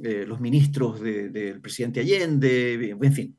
eh, 0.03 0.25
los 0.27 0.39
ministros 0.39 1.01
del 1.01 1.61
presidente 1.61 1.99
Allende, 1.99 2.95
en 3.01 3.13
fin. 3.13 3.37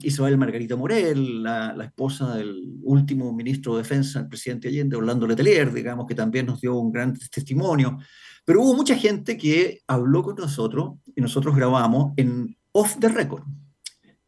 Isabel 0.00 0.38
Margarita 0.38 0.76
Morel, 0.76 1.42
la, 1.42 1.74
la, 1.74 1.84
esposa 1.84 2.36
del 2.36 2.78
último 2.82 3.32
ministro 3.32 3.74
de 3.74 3.82
Defensa 3.82 4.20
del 4.20 4.28
presidente 4.28 4.68
Allende, 4.68 4.96
Orlando 4.96 5.26
Letelier, 5.26 5.72
digamos, 5.72 6.06
que 6.06 6.14
también 6.14 6.46
nos 6.46 6.60
dio 6.60 6.74
un 6.76 6.90
gran 6.90 7.12
testimonio. 7.12 7.98
Pero 8.44 8.62
hubo 8.62 8.74
mucha 8.74 8.96
gente 8.96 9.36
que 9.36 9.80
habló 9.86 10.22
con 10.22 10.36
nosotros 10.36 10.94
y 11.14 11.20
nosotros 11.20 11.56
grabamos 11.56 12.12
en 12.16 12.56
off 12.72 12.96
the 12.98 13.08
record. 13.08 13.44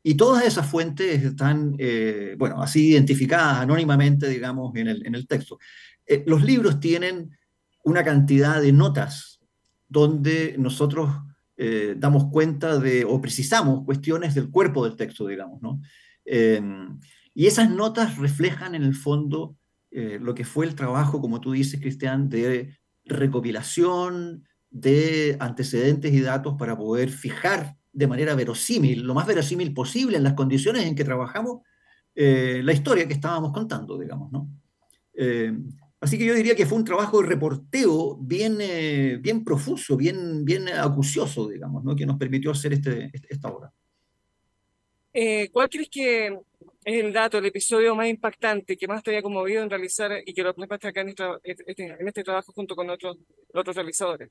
Y 0.03 0.15
todas 0.15 0.45
esas 0.45 0.67
fuentes 0.71 1.23
están, 1.23 1.75
eh, 1.79 2.37
bueno, 2.39 2.63
así 2.63 2.91
identificadas 2.91 3.59
anónimamente, 3.59 4.29
digamos, 4.29 4.75
en 4.77 4.89
el, 4.89 5.07
en 5.07 5.15
el 5.15 5.27
texto. 5.27 5.59
Eh, 6.07 6.23
los 6.27 6.45
libros 6.45 6.81
tienen 6.81 7.37
una 7.85 8.05
cantidad 8.05 8.61
de 8.61 8.73
notas 8.73 9.36
donde 9.89 10.57
nosotros 10.59 11.11
eh, 11.57 11.95
damos 11.97 12.27
cuenta 12.31 12.79
de, 12.79 13.05
o 13.05 13.21
precisamos 13.21 13.85
cuestiones 13.85 14.35
del 14.35 14.51
cuerpo 14.51 14.85
del 14.85 14.97
texto, 14.97 15.27
digamos, 15.27 15.63
¿no? 15.63 15.81
y 17.35 17.47
esas 17.47 17.71
notas 17.71 18.19
reflejan 18.19 18.75
en 18.75 18.83
el 18.83 18.97
fondo 18.97 19.55
lo 19.93 20.35
que 20.35 20.45
fue 20.45 20.67
el 20.67 20.75
trabajo, 20.75 21.21
como 21.21 21.41
tú 21.41 21.53
dices, 21.53 21.81
Cristian, 21.81 22.29
de 22.29 22.77
recopilación 23.05 24.45
de 24.71 25.37
antecedentes 25.41 26.13
y 26.13 26.21
datos 26.21 26.57
para 26.59 26.77
poder 26.77 27.11
fijar 27.11 27.77
de 27.93 28.07
manera 28.07 28.35
verosímil, 28.35 29.03
lo 29.03 29.15
más 29.15 29.27
verosímil 29.27 29.73
posible 29.73 30.19
en 30.19 30.25
las 30.25 30.35
condiciones 30.35 30.85
en 30.85 30.95
que 30.95 31.05
trabajamos, 31.05 31.63
eh, 32.15 32.61
la 32.63 32.73
historia 32.73 33.07
que 33.09 33.15
estábamos 33.15 33.53
contando, 33.53 33.99
digamos, 33.99 34.31
¿no? 34.31 34.51
Eh, 35.97 36.01
así 36.01 36.19
que 36.19 36.27
yo 36.27 36.35
diría 36.35 36.55
que 36.55 36.67
fue 36.67 36.79
un 36.79 36.85
trabajo 36.85 37.21
de 37.21 37.29
reporteo 37.29 38.17
bien, 38.17 38.59
eh, 38.61 39.19
bien 39.21 39.45
profuso, 39.45 39.97
bien, 39.97 40.45
bien 40.45 40.69
acucioso, 40.69 41.49
digamos, 41.49 41.85
¿no? 41.85 41.97
Que 41.97 42.07
nos 42.07 42.17
permitió 42.17 42.51
hacer 42.51 42.73
este, 42.73 43.11
este 43.13 43.35
esta 43.35 43.49
obra. 43.49 43.73
¿Cuál 45.51 45.71
crees 45.71 45.89
que 45.89 46.27
es 46.27 47.05
el 47.05 47.13
dato, 47.13 47.39
el 47.39 47.47
episodio 47.47 47.97
más 47.97 48.07
impactante 48.07 48.77
que 48.77 48.87
más 48.87 49.03
te 49.03 49.11
haya 49.11 49.23
conmovido 49.23 49.63
en 49.63 49.71
realizar 49.71 50.13
y 50.25 50.33
que 50.33 50.43
lo 50.43 50.55
plasmaste 50.55 50.89
acá 50.89 51.01
en, 51.01 51.15
este, 51.43 51.97
en 51.99 52.07
este 52.07 52.23
trabajo 52.23 52.53
junto 52.53 52.77
con 52.77 52.89
otros, 52.91 53.17
otros 53.53 53.75
realizadores? 53.75 54.31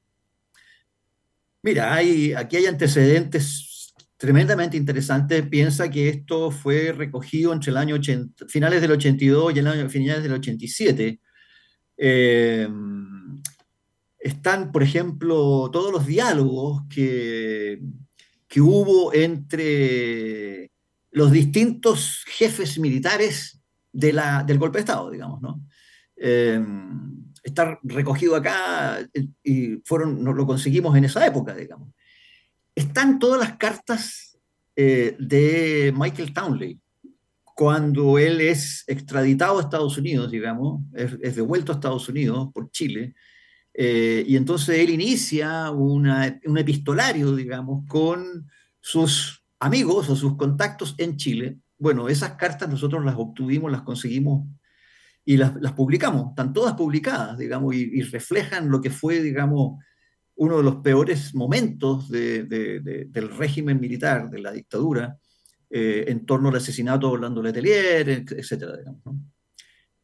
Mira, 1.62 1.94
hay, 1.94 2.32
aquí 2.34 2.58
hay 2.58 2.68
antecedentes 2.68 3.94
tremendamente 4.18 4.78
interesantes. 4.78 5.46
Piensa 5.48 5.90
que 5.90 6.08
esto 6.10 6.52
fue 6.52 6.92
recogido 6.92 7.52
entre 7.52 7.72
el 7.72 7.78
año 7.78 7.96
80, 7.96 8.48
finales 8.48 8.82
del 8.82 8.92
82 8.92 9.56
y 9.56 9.60
el 9.60 9.68
año 9.68 9.90
finales 9.90 10.24
del 10.24 10.34
87. 10.34 11.20
Eh, 11.98 12.68
están, 14.20 14.72
por 14.72 14.84
ejemplo, 14.84 15.70
todos 15.72 15.92
los 15.92 16.06
diálogos 16.06 16.84
que, 16.90 17.80
que 18.48 18.62
hubo 18.62 19.14
entre 19.14 20.72
los 21.12 21.32
distintos 21.32 22.24
jefes 22.28 22.78
militares 22.80 23.62
de 23.92 24.14
la, 24.14 24.44
del 24.44 24.58
golpe 24.58 24.80
de 24.80 24.82
Estado, 24.82 25.10
digamos, 25.10 25.42
¿no? 25.42 25.66
Eh, 26.18 26.64
recogido 27.84 28.36
acá 28.36 29.00
eh, 29.14 29.28
y 29.44 29.78
fueron, 29.86 30.24
lo 30.24 30.46
conseguimos 30.46 30.96
en 30.98 31.06
esa 31.06 31.26
época, 31.26 31.54
digamos. 31.56 31.90
Están 32.74 33.20
todas 33.20 33.40
las 33.40 33.58
cartas 33.58 34.38
eh, 34.76 35.16
de 35.20 35.94
Michael 35.96 36.34
Townley, 36.34 36.80
cuando 37.56 38.20
él 38.20 38.42
es 38.42 38.84
extraditado 38.86 39.58
a 39.58 39.62
Estados 39.62 39.98
Unidos, 39.98 40.30
digamos, 40.30 40.84
es, 40.94 41.36
devuelto 41.36 41.72
a 41.72 41.76
Estados 41.76 42.08
Unidos 42.10 42.50
por 42.54 42.70
Chile, 42.70 43.16
y 43.78 44.38
entonces 44.38 44.80
él 44.80 44.90
inicia 44.90 45.70
una, 45.72 46.40
un 46.46 46.58
epistolario, 46.58 47.36
digamos, 47.36 47.86
con 47.88 48.48
sus 48.80 49.44
amigos 49.60 50.10
o 50.10 50.16
sus 50.16 50.38
contactos 50.38 50.96
en 50.98 51.18
Chile. 51.18 51.58
Bueno, 51.78 52.08
esas 52.08 52.36
cartas 52.36 52.70
nosotros 52.70 53.04
las 53.04 53.16
obtuvimos, 53.18 53.72
las 53.72 53.82
conseguimos 53.82 54.48
y 55.26 55.38
las, 55.38 55.52
publicamos, 55.74 56.30
están 56.30 56.54
todas 56.54 56.76
publicadas, 56.76 57.38
digamos, 57.38 57.74
y, 57.74 58.04
reflejan 58.04 58.70
lo 58.70 58.80
que 58.80 58.92
fue, 58.92 59.22
digamos, 59.22 59.84
uno 60.36 60.58
de 60.58 60.64
los 60.64 60.76
peores 60.78 61.34
momentos 61.34 62.10
del 62.10 63.30
régimen 63.36 63.80
militar, 63.80 64.30
de 64.30 64.40
la 64.40 64.52
dictadura, 64.52 65.18
eh, 65.70 66.06
en 66.08 66.26
torno 66.26 66.50
al 66.50 66.56
asesinato 66.56 67.08
de 67.08 67.14
Orlando 67.14 67.42
Letelier, 67.42 68.26
digamos, 68.26 69.02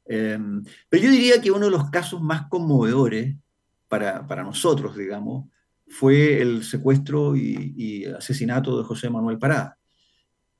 em, 0.05 0.63
pero 0.89 1.03
yo 1.03 1.11
diría 1.11 1.41
que 1.41 1.51
uno 1.51 1.65
de 1.65 1.71
los 1.71 1.89
casos 1.89 2.21
más 2.21 2.47
conmovedores 2.47 3.35
para, 3.87 4.25
para 4.25 4.43
nosotros, 4.43 4.95
digamos, 4.97 5.45
fue 5.91 6.41
el 6.41 6.63
secuestro 6.63 7.35
y, 7.35 8.05
asesinato 8.05 8.77
de 8.77 8.83
José 8.83 9.09
Manuel 9.09 9.37
Parada. 9.37 9.77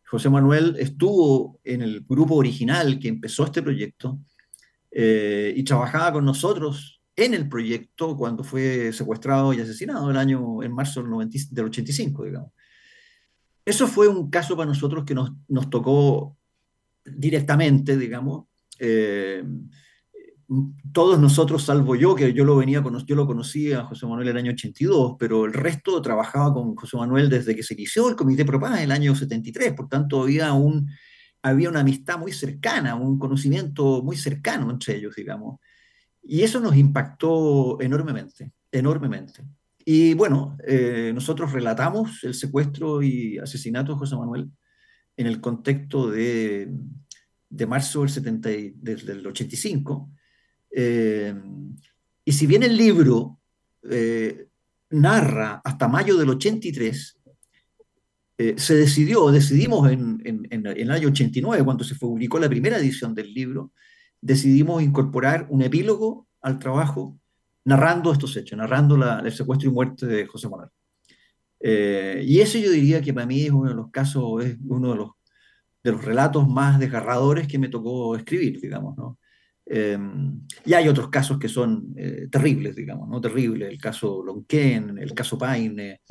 José 0.06 0.30
Manuel 0.30 0.76
estuvo 0.78 1.60
en 1.64 1.82
el 1.82 2.02
grupo 2.02 2.36
original 2.36 3.00
que 3.00 3.08
empezó 3.08 3.46
este 3.46 3.62
proyecto 3.62 4.20
eh, 4.92 5.54
y 5.56 5.64
trabajaba 5.64 6.12
con 6.14 6.26
nosotros 6.26 7.02
en 7.16 7.34
el 7.34 7.48
proyecto 7.48 8.18
cuando 8.18 8.44
fue 8.44 8.92
secuestrado 8.92 9.54
y 9.54 9.62
asesinado 9.62 10.12
el 10.12 10.18
año, 10.18 10.62
en 10.64 10.74
marzo 10.74 11.02
del, 11.02 11.66
85, 11.66 12.26
digamos. 12.26 12.52
Eso 13.66 13.88
fue 13.88 14.08
un 14.08 14.30
caso 14.30 14.56
para 14.56 14.68
nosotros 14.68 15.04
que 15.06 15.14
nos, 15.14 15.32
nos 15.48 15.70
tocó 15.70 16.38
directamente, 17.06 17.98
digamos. 17.98 18.46
Eh, 18.80 19.44
todos 20.92 21.18
nosotros, 21.20 21.64
salvo 21.64 21.96
yo, 21.96 22.14
que 22.14 22.34
yo 22.34 22.44
lo 22.44 22.58
venía, 22.58 22.84
yo 23.06 23.16
lo 23.16 23.26
conocía 23.26 23.80
a 23.80 23.86
José 23.86 24.06
Manuel 24.06 24.28
el 24.28 24.38
año 24.38 24.52
82, 24.52 25.16
pero 25.18 25.46
el 25.46 25.54
resto 25.54 26.02
trabajaba 26.02 26.54
con 26.54 26.76
José 26.76 26.98
Manuel 26.98 27.30
desde 27.30 27.56
que 27.56 27.64
se 27.64 27.74
inició 27.74 28.10
el 28.10 28.16
Comité 28.16 28.44
Pro 28.44 28.60
en 28.68 28.74
el 28.74 28.92
año 28.92 29.16
73, 29.16 29.74
por 29.74 29.88
tanto 29.88 30.24
había, 30.24 30.52
un, 30.52 30.90
había 31.42 31.70
una 31.70 31.80
amistad 31.80 32.20
muy 32.20 32.34
cercana, 32.34 32.96
un 32.96 33.18
conocimiento 33.18 34.04
muy 34.04 34.18
cercano 34.18 34.70
entre 34.70 34.98
ellos, 34.98 35.16
digamos. 35.16 35.60
Y 36.22 36.42
eso 36.42 36.60
nos 36.60 36.76
impactó 36.76 37.80
enormemente, 37.80 38.52
enormemente. 38.72 39.44
Y 39.94 40.14
bueno, 40.14 40.58
eh, 40.66 41.12
nosotros 41.14 41.52
relatamos 41.52 42.24
el 42.24 42.34
secuestro 42.34 43.04
y 43.04 43.38
asesinato 43.40 43.92
de 43.92 43.98
José 43.98 44.16
Manuel 44.16 44.50
en 45.18 45.28
el 45.28 45.42
contexto 45.42 46.10
de, 46.10 46.72
de 47.50 47.66
marzo 47.68 48.00
del, 48.00 48.10
70, 48.10 48.50
del 48.78 49.28
85, 49.28 50.10
eh, 50.72 51.36
y 52.24 52.32
si 52.32 52.48
bien 52.48 52.64
el 52.64 52.78
libro 52.78 53.42
eh, 53.90 54.48
narra 54.92 55.60
hasta 55.62 55.90
mayo 55.90 56.16
del 56.16 56.30
83, 56.30 57.20
eh, 58.38 58.54
se 58.56 58.76
decidió, 58.76 59.30
decidimos 59.30 59.92
en, 59.92 60.22
en, 60.24 60.66
el 60.68 60.90
año 60.90 61.10
89, 61.10 61.66
cuando 61.66 61.84
se 61.84 61.96
publicó 61.96 62.40
la 62.40 62.48
primera 62.48 62.78
edición 62.78 63.14
del 63.14 63.34
libro, 63.34 63.74
decidimos 64.22 64.82
incorporar 64.82 65.48
un 65.50 65.64
epílogo 65.64 66.30
al 66.42 66.60
trabajo 66.60 67.20
narrando 67.66 68.12
estos 68.12 68.36
hechos, 68.38 68.58
narrando 68.58 68.98
la, 68.98 69.20
el 69.20 69.32
secuestro 69.32 69.70
y 69.70 69.74
muerte 69.74 70.06
de 70.06 70.26
José 70.26 70.50
Manuel. 70.50 70.70
y 71.62 72.40
eso 72.40 72.58
yo 72.58 72.72
diría 72.72 73.02
que 73.02 73.14
para 73.14 73.26
mí 73.26 73.42
es 73.44 73.52
uno 73.52 73.70
de 73.70 73.76
los 73.76 73.92
casos, 73.92 74.44
es 74.44 74.58
uno 74.68 74.92
de 74.92 74.96
los, 74.98 75.10
de 75.84 75.92
los 75.92 76.04
relatos 76.04 76.48
más 76.48 76.80
desgarradores 76.80 77.48
que 77.48 77.60
me 77.60 77.70
tocó 77.70 78.16
escribir, 78.16 78.60
digamos, 78.62 78.98
¿no? 78.98 79.20
Em, 79.66 80.42
y 80.66 80.74
hay 80.74 80.88
otros 80.90 81.10
casos 81.10 81.40
que 81.40 81.48
son 81.48 81.94
eh, 81.96 82.28
terribles, 82.30 82.76
digamos, 82.76 83.08
¿no? 83.08 83.22
Terribles, 83.22 83.70
el 83.70 83.80
caso 83.80 84.22
Lonquén, 84.22 84.98
el 84.98 85.14
caso 85.14 85.38
Paine. 85.38 86.02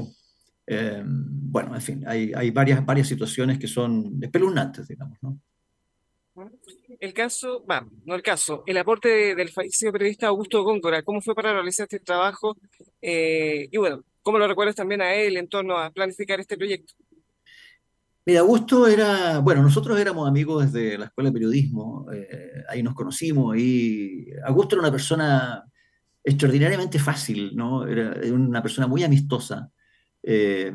Em, 0.66 1.26
bueno, 1.28 1.74
en 1.74 1.82
fin, 1.82 2.04
hay, 2.06 2.32
hay, 2.34 2.50
varias, 2.52 2.84
varias 2.86 3.08
situaciones 3.08 3.58
que 3.58 3.66
son 3.66 4.18
espeluznantes, 4.22 4.88
digamos, 4.88 5.18
¿no? 5.20 5.40
El 7.00 7.14
caso, 7.14 7.64
va, 7.64 7.88
no 8.04 8.14
el 8.14 8.22
caso, 8.22 8.62
el 8.66 8.76
aporte 8.76 9.34
del 9.34 9.48
fallecido 9.48 9.90
periodista 9.90 10.26
Augusto 10.26 10.62
Góngora, 10.62 11.02
¿cómo 11.02 11.22
fue 11.22 11.34
para 11.34 11.54
realizar 11.54 11.84
este 11.84 11.98
trabajo? 11.98 12.58
Eh, 13.00 13.68
y 13.72 13.76
bueno, 13.78 14.04
¿cómo 14.20 14.38
lo 14.38 14.46
recuerdas 14.46 14.76
también 14.76 15.00
a 15.00 15.14
él 15.14 15.38
en 15.38 15.48
torno 15.48 15.78
a 15.78 15.90
planificar 15.90 16.40
este 16.40 16.58
proyecto? 16.58 16.92
Mira, 18.26 18.40
Augusto 18.40 18.86
era, 18.86 19.38
bueno, 19.38 19.62
nosotros 19.62 19.98
éramos 19.98 20.28
amigos 20.28 20.70
desde 20.70 20.98
la 20.98 21.06
escuela 21.06 21.30
de 21.30 21.34
periodismo, 21.34 22.06
eh, 22.12 22.64
ahí 22.68 22.82
nos 22.82 22.94
conocimos, 22.94 23.56
y 23.56 24.26
Augusto 24.44 24.74
era 24.74 24.82
una 24.82 24.92
persona 24.92 25.64
extraordinariamente 26.22 26.98
fácil, 26.98 27.56
¿no? 27.56 27.86
Era, 27.86 28.14
una 28.30 28.60
persona 28.60 28.86
muy 28.86 29.02
amistosa, 29.04 29.70
eh, 30.22 30.70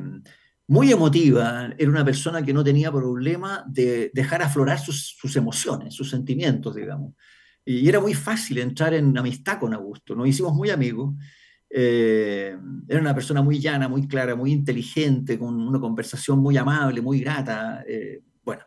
muy 0.68 0.92
emotiva, 0.92 1.74
era 1.78 1.90
una 1.90 2.04
persona 2.04 2.44
que 2.44 2.54
no 2.54 2.64
tenía 2.64 2.92
problema 2.92 3.64
de 3.68 4.10
dejar 4.14 4.42
aflorar 4.42 4.80
sus, 4.80 5.16
sus, 5.18 5.36
emociones, 5.36 5.94
sus 5.94 6.10
sentimientos, 6.10 6.76
digamos. 6.76 7.14
Y 7.64 7.88
era 7.88 8.00
muy 8.00 8.14
fácil 8.14 8.58
entrar 8.60 8.94
en 8.94 9.18
amistad 9.18 9.60
con 9.60 9.74
Augusto, 9.74 10.16
nos 10.16 10.28
hicimos 10.28 10.54
muy 10.54 10.70
amigos. 10.70 11.14
Eh, 11.70 12.56
era 12.88 13.02
una 13.02 13.14
persona 13.14 13.42
muy 13.42 13.60
llana, 13.60 13.88
muy 13.88 14.08
clara, 14.08 14.36
muy 14.36 14.52
inteligente, 14.52 15.38
con 15.38 15.56
una 15.56 15.80
conversación 15.80 16.40
muy 16.40 16.58
amable, 16.58 17.02
muy 17.02 17.20
grata. 17.20 17.84
Eh, 17.88 18.22
bueno, 18.44 18.64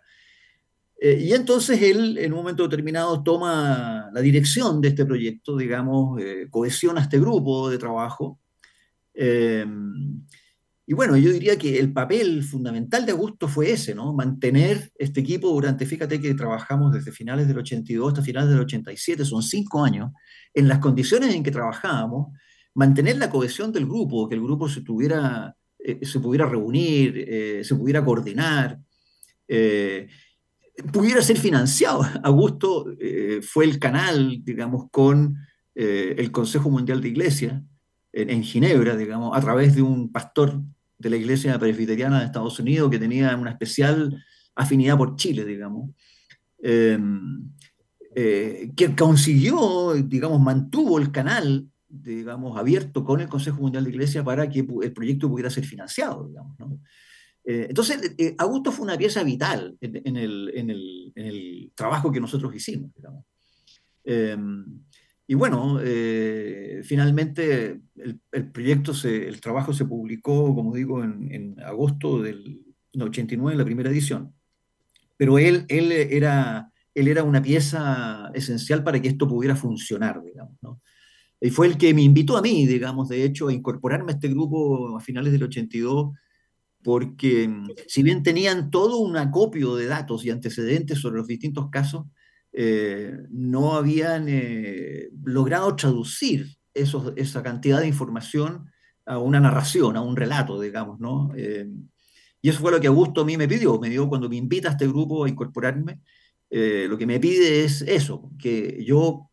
Eh, 1.01 1.19
y 1.21 1.33
entonces 1.33 1.81
él, 1.81 2.19
en 2.19 2.33
un 2.33 2.41
momento 2.41 2.65
determinado, 2.65 3.23
toma 3.23 4.11
la 4.13 4.21
dirección 4.21 4.81
de 4.81 4.89
este 4.89 5.07
proyecto, 5.07 5.57
digamos, 5.57 6.21
cohesiona 6.51 7.03
este 7.03 7.21
grupo 7.21 7.71
de 7.71 7.79
trabajo. 7.79 8.41
Eh, 10.89 10.93
y 10.93 10.95
bueno, 10.95 11.17
yo 11.17 11.31
diría 11.33 11.57
que 11.59 11.79
el 11.79 11.93
papel 11.93 12.43
fundamental 12.43 13.05
de 13.05 13.13
Augusto 13.13 13.49
fue 13.49 13.71
ese, 13.73 13.95
¿no? 13.95 14.13
Mantener 14.15 14.91
este 14.99 15.21
equipo 15.21 15.49
durante, 15.49 15.87
fíjate 15.87 16.21
que 16.21 16.35
trabajamos 16.35 16.93
desde 16.93 17.13
finales 17.13 17.47
del 17.47 17.59
82 17.59 18.09
hasta 18.09 18.23
finales 18.23 18.51
del 18.51 18.61
87, 18.61 19.25
son 19.25 19.43
cinco 19.43 19.85
años, 19.85 20.13
en 20.55 20.69
las 20.69 20.79
condiciones 20.79 21.35
en 21.35 21.43
que 21.43 21.51
trabajábamos, 21.51 22.29
mantener 22.75 23.19
la 23.19 23.31
cohesión 23.31 23.73
del 23.73 23.87
grupo, 23.87 24.29
que 24.29 24.35
el 24.35 24.43
grupo 24.43 24.69
se, 24.69 24.83
tuviera, 24.83 25.55
se 26.03 26.21
pudiera 26.21 26.47
reunir, 26.47 27.65
se 27.65 27.75
pudiera 27.75 28.05
coordinar 28.05 28.79
pudiera 30.93 31.23
ser 31.23 31.39
financiado. 31.39 32.03
Augusto 32.23 32.87
eh, 32.99 33.41
fue 33.43 33.65
el 33.65 33.79
canal, 33.79 34.43
digamos, 34.43 34.87
con 34.91 35.37
eh, 35.75 36.15
el 36.19 36.31
Consejo 36.31 36.71
Mundial 36.71 37.01
de 37.01 37.09
Iglesia 37.09 37.63
en, 38.13 38.43
Ginebra, 38.43 38.97
digamos, 38.97 39.37
a 39.37 39.41
través 39.41 39.77
de 39.77 39.83
un 39.83 40.11
pastor 40.11 40.61
de 40.99 41.11
la 41.11 41.17
Iglesia 41.17 41.59
Presbiteriana 41.59 42.19
de 42.21 42.27
Estados 42.27 42.59
Unidos 42.59 42.91
que 42.91 42.99
tenía 42.99 43.37
una 43.37 43.51
especial 43.51 44.23
afinidad 44.55 44.97
por 44.97 45.17
Chile, 45.17 45.45
digamos, 45.45 45.91
em, 46.61 47.51
eh, 48.15 48.73
que 48.77 48.97
consiguió, 48.97 49.95
digamos, 49.95 50.41
mantuvo 50.41 50.99
el 50.99 51.13
canal, 51.13 51.69
digamos, 51.89 52.59
abierto 52.59 53.05
con 53.05 53.21
el 53.21 53.29
Consejo 53.29 53.63
Mundial 53.63 53.85
de 53.85 53.91
Iglesia 53.91 54.25
para 54.25 54.49
que 54.49 54.61
el 54.61 54.93
proyecto 54.93 55.29
pudiera 55.29 55.51
ser 55.51 55.65
financiado, 55.65 56.27
digamos, 56.27 56.59
¿no? 56.59 56.81
Eh, 57.45 57.67
entonces, 57.71 58.15
eh, 58.19 58.35
Augusto 58.37 58.71
fue 58.71 58.85
una 58.85 58.99
pieza 58.99 59.23
vital 59.23 59.75
en, 59.81 60.17
el, 60.19 61.73
trabajo 61.75 62.13
que 62.13 62.21
nosotros 62.21 62.55
hicimos. 62.55 62.91
Em, 64.05 64.83
y 65.31 65.35
bueno, 65.35 65.79
eh, 65.85 66.81
finalmente 66.85 67.83
el, 68.33 68.51
proyecto, 68.51 68.93
el 69.05 69.41
trabajo 69.43 69.75
se 69.75 69.85
publicó, 69.85 70.55
como 70.55 70.75
digo, 70.75 71.05
en, 71.05 71.55
agosto 71.61 72.23
del 72.23 72.65
89, 72.99 73.53
en 73.53 73.59
la 73.59 73.65
primera 73.67 73.91
edición. 73.91 74.33
Pero 75.19 75.39
él, 75.39 75.67
él, 75.69 75.93
era, 75.93 76.73
él 76.95 77.09
era 77.09 77.25
una 77.25 77.43
pieza 77.43 78.31
esencial 78.33 78.83
para 78.83 79.03
que 79.03 79.09
esto 79.09 79.29
pudiera 79.29 79.55
funcionar, 79.55 80.23
digamos. 80.25 80.57
Y 81.43 81.51
fue 81.51 81.67
el 81.67 81.77
que 81.77 81.93
me 81.93 82.01
invitó 82.01 82.39
a 82.39 82.43
mí, 82.43 82.67
digamos, 82.67 83.11
de 83.11 83.23
hecho, 83.23 83.49
a 83.49 83.53
incorporarme 83.53 84.13
a 84.13 84.15
este 84.15 84.29
grupo 84.29 84.97
a 84.97 85.01
finales 85.01 85.31
del 85.31 85.43
82 85.43 86.11
porque 86.83 87.49
mm, 87.49 87.69
si 87.87 88.03
bien 88.03 88.23
tenían 88.23 88.71
todo 88.71 88.97
un 88.97 89.19
acopio 89.19 89.77
de 89.77 89.87
datos 89.87 90.25
y 90.25 90.31
antecedentes 90.31 90.99
sobre 90.99 91.19
los 91.19 91.27
distintos 91.27 91.69
casos, 91.71 92.07
eh, 92.53 93.17
no 93.31 93.75
habían 93.75 94.27
eh, 94.29 95.11
logrado 95.25 95.77
traducir 95.77 96.57
esa 96.75 97.43
cantidad 97.43 97.81
de 97.81 97.89
información 97.89 98.71
a 99.05 99.19
una 99.19 99.41
narración, 99.41 99.97
a 99.97 100.01
un 100.01 100.17
relato, 100.17 100.61
digamos, 100.61 101.01
¿no? 101.01 101.33
Eh, 101.37 101.69
y 102.41 102.49
eso 102.49 102.61
fue 102.61 102.71
lo 102.71 102.81
que 102.81 102.87
Augusto 102.87 103.23
a 103.23 103.25
mí 103.25 103.37
me 103.37 103.49
pidió, 103.49 103.79
me 103.81 103.91
dio 103.91 104.09
cuando 104.09 104.29
me 104.29 104.37
invita 104.37 104.69
a 104.69 104.73
este 104.73 104.87
grupo 104.87 105.25
a 105.25 105.29
incorporarme, 105.29 106.01
lo 106.51 106.97
que 106.97 107.07
me 107.07 107.21
pide 107.21 107.65
es 107.65 107.83
eso, 107.83 108.31
que 108.39 108.83
yo 108.85 109.31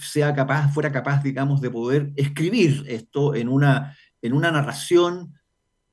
sea 0.00 0.34
capaz, 0.34 0.72
fuera 0.72 0.90
capaz, 0.90 1.22
digamos, 1.22 1.60
de 1.60 1.70
poder 1.70 2.12
escribir 2.16 2.84
esto 2.88 3.34
en 3.34 3.48
una, 3.48 3.96
en 4.22 4.32
una 4.32 4.50
narración 4.50 5.34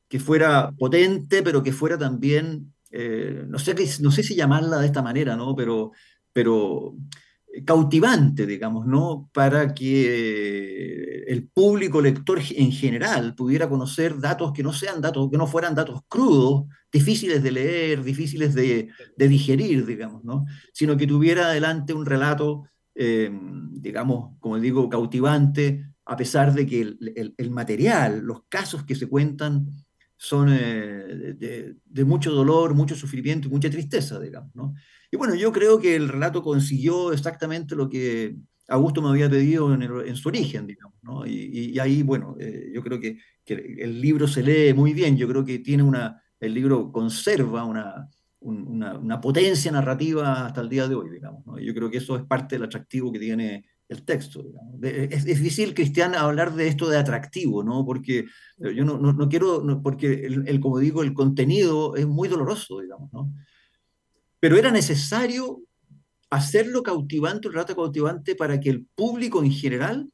que 0.07 0.19
fuera 0.19 0.71
potente, 0.71 1.43
pero 1.43 1.61
que 1.61 1.73
fuera 1.73 1.97
también, 1.97 2.73
no, 3.47 3.59
sé, 3.59 3.75
no 3.99 4.11
sé 4.11 4.23
si 4.23 4.35
llamarla 4.35 4.79
de 4.79 4.87
esta 4.87 5.03
manera, 5.03 5.35
¿no? 5.35 5.55
Pero, 5.55 5.91
pero 6.35 6.97
cautivante, 7.65 8.45
digamos, 8.45 8.85
¿no? 8.85 9.29
Para 9.33 9.73
que 9.73 11.23
el 11.27 11.47
público 11.47 12.01
lector 12.01 12.41
en 12.57 12.73
general 12.73 13.35
pudiera 13.35 13.69
conocer 13.69 14.19
datos 14.19 14.51
que 14.51 14.61
no 14.61 14.73
sean 14.73 14.99
datos, 14.99 15.29
que 15.31 15.37
no 15.37 15.47
fueran 15.47 15.73
datos 15.73 16.01
crudos, 16.09 16.65
difíciles 16.91 17.41
de 17.41 17.51
leer, 17.53 18.03
difíciles 18.03 18.53
de, 18.53 18.89
digerir, 19.15 19.85
digamos, 19.85 20.25
¿no? 20.25 20.45
Sino 20.73 20.97
que 20.97 21.07
tuviera 21.07 21.45
adelante 21.45 21.93
un 21.93 22.05
relato, 22.05 22.65
eh, 22.93 23.31
digamos, 23.71 24.37
como 24.41 24.59
digo, 24.59 24.89
cautivante, 24.89 25.85
a 26.03 26.17
pesar 26.17 26.53
de 26.53 26.67
que 26.67 26.97
el 27.37 27.49
material, 27.49 28.19
los 28.25 28.41
casos 28.49 28.83
que 28.83 28.95
se 28.95 29.07
cuentan, 29.07 29.67
son 30.17 30.49
eh, 30.51 31.75
de, 31.83 32.05
mucho 32.05 32.31
dolor, 32.31 32.73
mucho 32.73 32.95
sufrimiento 32.95 33.47
y 33.47 33.51
mucha 33.51 33.69
tristeza, 33.69 34.19
digamos. 34.19 34.53
¿no? 34.55 34.73
Y 35.11 35.17
bueno, 35.17 35.35
yo 35.35 35.51
creo 35.51 35.79
que 35.79 35.95
el 35.95 36.09
relato 36.09 36.41
consiguió 36.41 37.11
exactamente 37.11 37.75
lo 37.75 37.89
que 37.89 38.35
Augusto 38.67 39.01
me 39.01 39.09
había 39.09 39.29
pedido 39.29 39.73
en, 39.73 40.15
su 40.15 40.29
origen, 40.29 40.65
digamos. 40.65 40.95
¿no? 41.03 41.25
Y, 41.25 41.77
ahí, 41.79 42.01
bueno, 42.03 42.35
eh, 42.39 42.71
yo 42.73 42.81
creo 42.81 42.99
que, 42.99 43.19
que, 43.43 43.75
el 43.79 44.01
libro 44.01 44.27
se 44.27 44.41
lee 44.41 44.73
muy 44.73 44.93
bien, 44.93 45.17
yo 45.17 45.27
creo 45.27 45.45
que 45.45 45.59
tiene 45.59 45.83
una, 45.83 46.21
el 46.39 46.53
libro 46.53 46.91
conserva 46.91 47.63
una, 47.63 48.09
una, 48.39 48.97
una 48.97 49.21
potencia 49.21 49.71
narrativa 49.71 50.45
hasta 50.45 50.61
el 50.61 50.69
día 50.69 50.87
de 50.87 50.95
hoy, 50.95 51.09
digamos. 51.09 51.45
¿no? 51.45 51.59
Yo 51.59 51.73
creo 51.73 51.89
que 51.89 51.97
eso 51.97 52.15
es 52.15 52.23
parte 52.23 52.55
del 52.55 52.65
atractivo 52.65 53.11
que 53.11 53.19
tiene 53.19 53.65
el 53.87 54.03
texto. 54.03 54.43
Es, 54.81 55.25
difícil, 55.25 55.73
Cristian, 55.73 56.15
hablar 56.15 56.55
de 56.55 56.67
esto 56.67 56.89
de 56.89 56.97
atractivo, 56.97 57.63
¿no? 57.63 57.85
Porque 57.85 58.25
yo 58.57 58.83
no, 58.83 58.97
no, 58.97 59.29
quiero, 59.29 59.81
porque 59.83 60.25
el, 60.25 60.59
como 60.59 60.79
digo, 60.79 61.03
el 61.03 61.13
contenido 61.13 61.95
es 61.95 62.07
muy 62.07 62.27
doloroso, 62.27 62.79
digamos, 62.79 63.11
¿no? 63.13 63.31
Pero 64.45 64.57
era 64.57 64.69
necesario 64.69 65.63
hacerlo 66.29 66.83
cautivante, 66.83 67.47
un 67.47 67.53
relato 67.55 67.75
cautivante, 67.75 68.35
para 68.35 68.59
que 68.59 68.69
el 68.69 68.85
público 68.93 69.43
en 69.43 69.51
general 69.51 70.07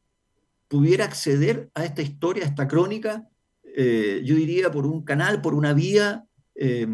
pudiera 0.69 1.03
acceder 1.03 1.69
a 1.73 1.83
esta 1.83 2.01
historia, 2.01 2.45
a 2.45 2.47
esta 2.47 2.65
crónica, 2.65 3.27
eh, 3.75 4.21
yo 4.23 4.35
diría 4.35 4.71
por 4.71 4.85
un 4.85 5.03
canal, 5.03 5.41
por 5.41 5.53
una 5.53 5.73
vía 5.73 6.23
eh, 6.55 6.87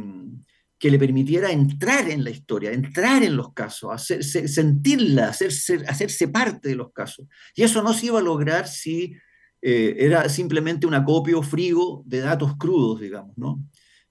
que 0.79 0.89
le 0.89 0.97
permitiera 0.97 1.51
entrar 1.51 2.09
en 2.09 2.23
la 2.23 2.31
historia, 2.31 2.71
entrar 2.71 3.21
en 3.21 3.37
los 3.37 3.53
casos, 3.53 4.01
sentirla, 4.01 5.29
hacerse, 5.29 5.83
hacerse 5.87 6.29
parte 6.29 6.69
de 6.69 6.75
los 6.75 6.91
casos. 6.91 7.27
Y 7.53 7.61
eso 7.61 7.83
no 7.83 7.93
se 7.93 8.07
iba 8.07 8.17
a 8.17 8.23
lograr 8.23 8.67
si 8.67 9.13
eh, 9.61 9.95
era 9.99 10.27
simplemente 10.27 10.87
un 10.87 10.95
acopio 10.95 11.43
frío 11.43 12.01
de 12.03 12.21
datos 12.21 12.55
crudos, 12.57 12.99
digamos, 12.99 13.37
¿no? 13.37 13.63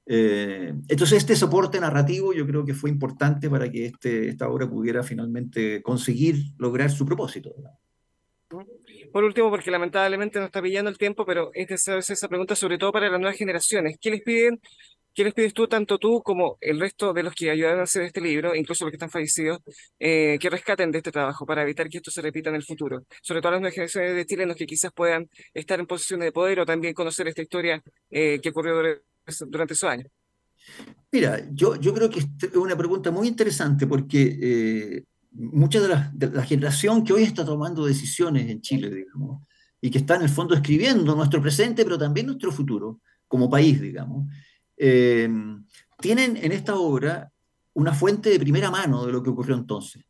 Eh, 0.08 0.72
entonces 0.88 1.18
este 1.18 1.34
soporte 1.34 1.80
narrativo 1.80 2.32
yo 2.32 2.46
creo 2.46 2.64
que 2.64 2.74
fue 2.74 2.90
importante 2.90 3.50
para 3.50 3.68
que 3.68 3.86
este, 3.86 4.28
esta 4.28 4.48
obra 4.48 4.70
pudiera 4.70 5.02
finalmente 5.02 5.82
conseguir 5.82 6.36
lograr 6.58 6.90
su 6.90 7.04
propósito. 7.04 7.54
Por 9.12 9.24
último, 9.24 9.50
porque 9.50 9.70
lamentablemente 9.70 10.38
nos 10.38 10.46
está 10.46 10.62
pillando 10.62 10.90
el 10.90 10.98
tiempo, 10.98 11.24
pero 11.26 11.50
es 11.54 11.88
esa 11.88 12.28
pregunta 12.28 12.54
sobre 12.54 12.78
todo 12.78 12.92
para 12.92 13.08
las 13.08 13.18
nuevas 13.18 13.36
generaciones. 13.36 13.96
¿Qué 14.00 14.10
les 14.10 14.22
piden 14.22 14.60
¿Qué 15.16 15.24
les 15.24 15.32
pides 15.32 15.54
tú, 15.54 15.66
tanto 15.66 15.96
tú 15.96 16.22
como 16.22 16.58
el 16.60 16.78
resto 16.78 17.14
de 17.14 17.22
los 17.22 17.34
que 17.34 17.50
ayudaron 17.50 17.80
a 17.80 17.84
hacer 17.84 18.02
este 18.02 18.20
libro, 18.20 18.54
incluso 18.54 18.84
los 18.84 18.90
que 18.90 18.96
están 18.96 19.08
fallecidos, 19.08 19.60
eh, 19.98 20.36
que 20.38 20.50
rescaten 20.50 20.92
de 20.92 20.98
este 20.98 21.10
trabajo 21.10 21.46
para 21.46 21.62
evitar 21.62 21.88
que 21.88 21.96
esto 21.96 22.10
se 22.10 22.20
repita 22.20 22.50
en 22.50 22.56
el 22.56 22.64
futuro? 22.64 23.02
Sobre 23.22 23.40
todo 23.40 23.52
las 23.52 23.62
nuevas 23.62 23.74
generaciones 23.74 24.14
de 24.14 24.26
chilenos 24.26 24.56
que 24.56 24.66
quizás 24.66 24.92
puedan 24.92 25.30
estar 25.54 25.80
en 25.80 25.86
posiciones 25.86 26.26
de 26.26 26.32
poder 26.32 26.60
o 26.60 26.66
también 26.66 26.92
conocer 26.92 27.28
esta 27.28 27.40
historia 27.40 27.82
eh, 28.10 28.40
que 28.42 28.50
ocurrió 28.50 28.74
durante 28.76 29.15
su 29.32 29.86
año. 29.86 30.06
Mira, 31.12 31.48
yo, 31.52 31.76
yo 31.76 31.94
creo 31.94 32.10
que 32.10 32.20
es 32.20 32.56
una 32.56 32.76
pregunta 32.76 33.10
muy 33.10 33.28
interesante 33.28 33.86
porque 33.86 34.38
eh, 34.40 35.04
mucha 35.32 35.80
de 35.80 35.88
la, 35.88 36.10
de 36.12 36.42
generación 36.42 37.04
que 37.04 37.12
hoy 37.12 37.22
está 37.22 37.44
tomando 37.44 37.86
decisiones 37.86 38.50
en 38.50 38.60
Chile, 38.60 38.90
digamos, 38.90 39.42
y 39.80 39.90
que 39.90 39.98
está 39.98 40.16
en 40.16 40.22
el 40.22 40.28
fondo 40.28 40.54
escribiendo 40.54 41.14
nuestro 41.14 41.40
presente, 41.40 41.84
pero 41.84 41.98
también 41.98 42.26
nuestro 42.26 42.50
futuro 42.50 43.00
como 43.28 43.50
país, 43.50 43.80
digamos, 43.80 44.30
eh, 44.76 45.28
tienen 46.00 46.36
en 46.36 46.52
esta 46.52 46.76
obra 46.76 47.30
una 47.74 47.92
fuente 47.92 48.30
de 48.30 48.38
primera 48.38 48.70
mano 48.70 49.04
de 49.06 49.12
lo 49.12 49.22
que 49.22 49.30
ocurrió 49.30 49.54
entonces. 49.54 50.04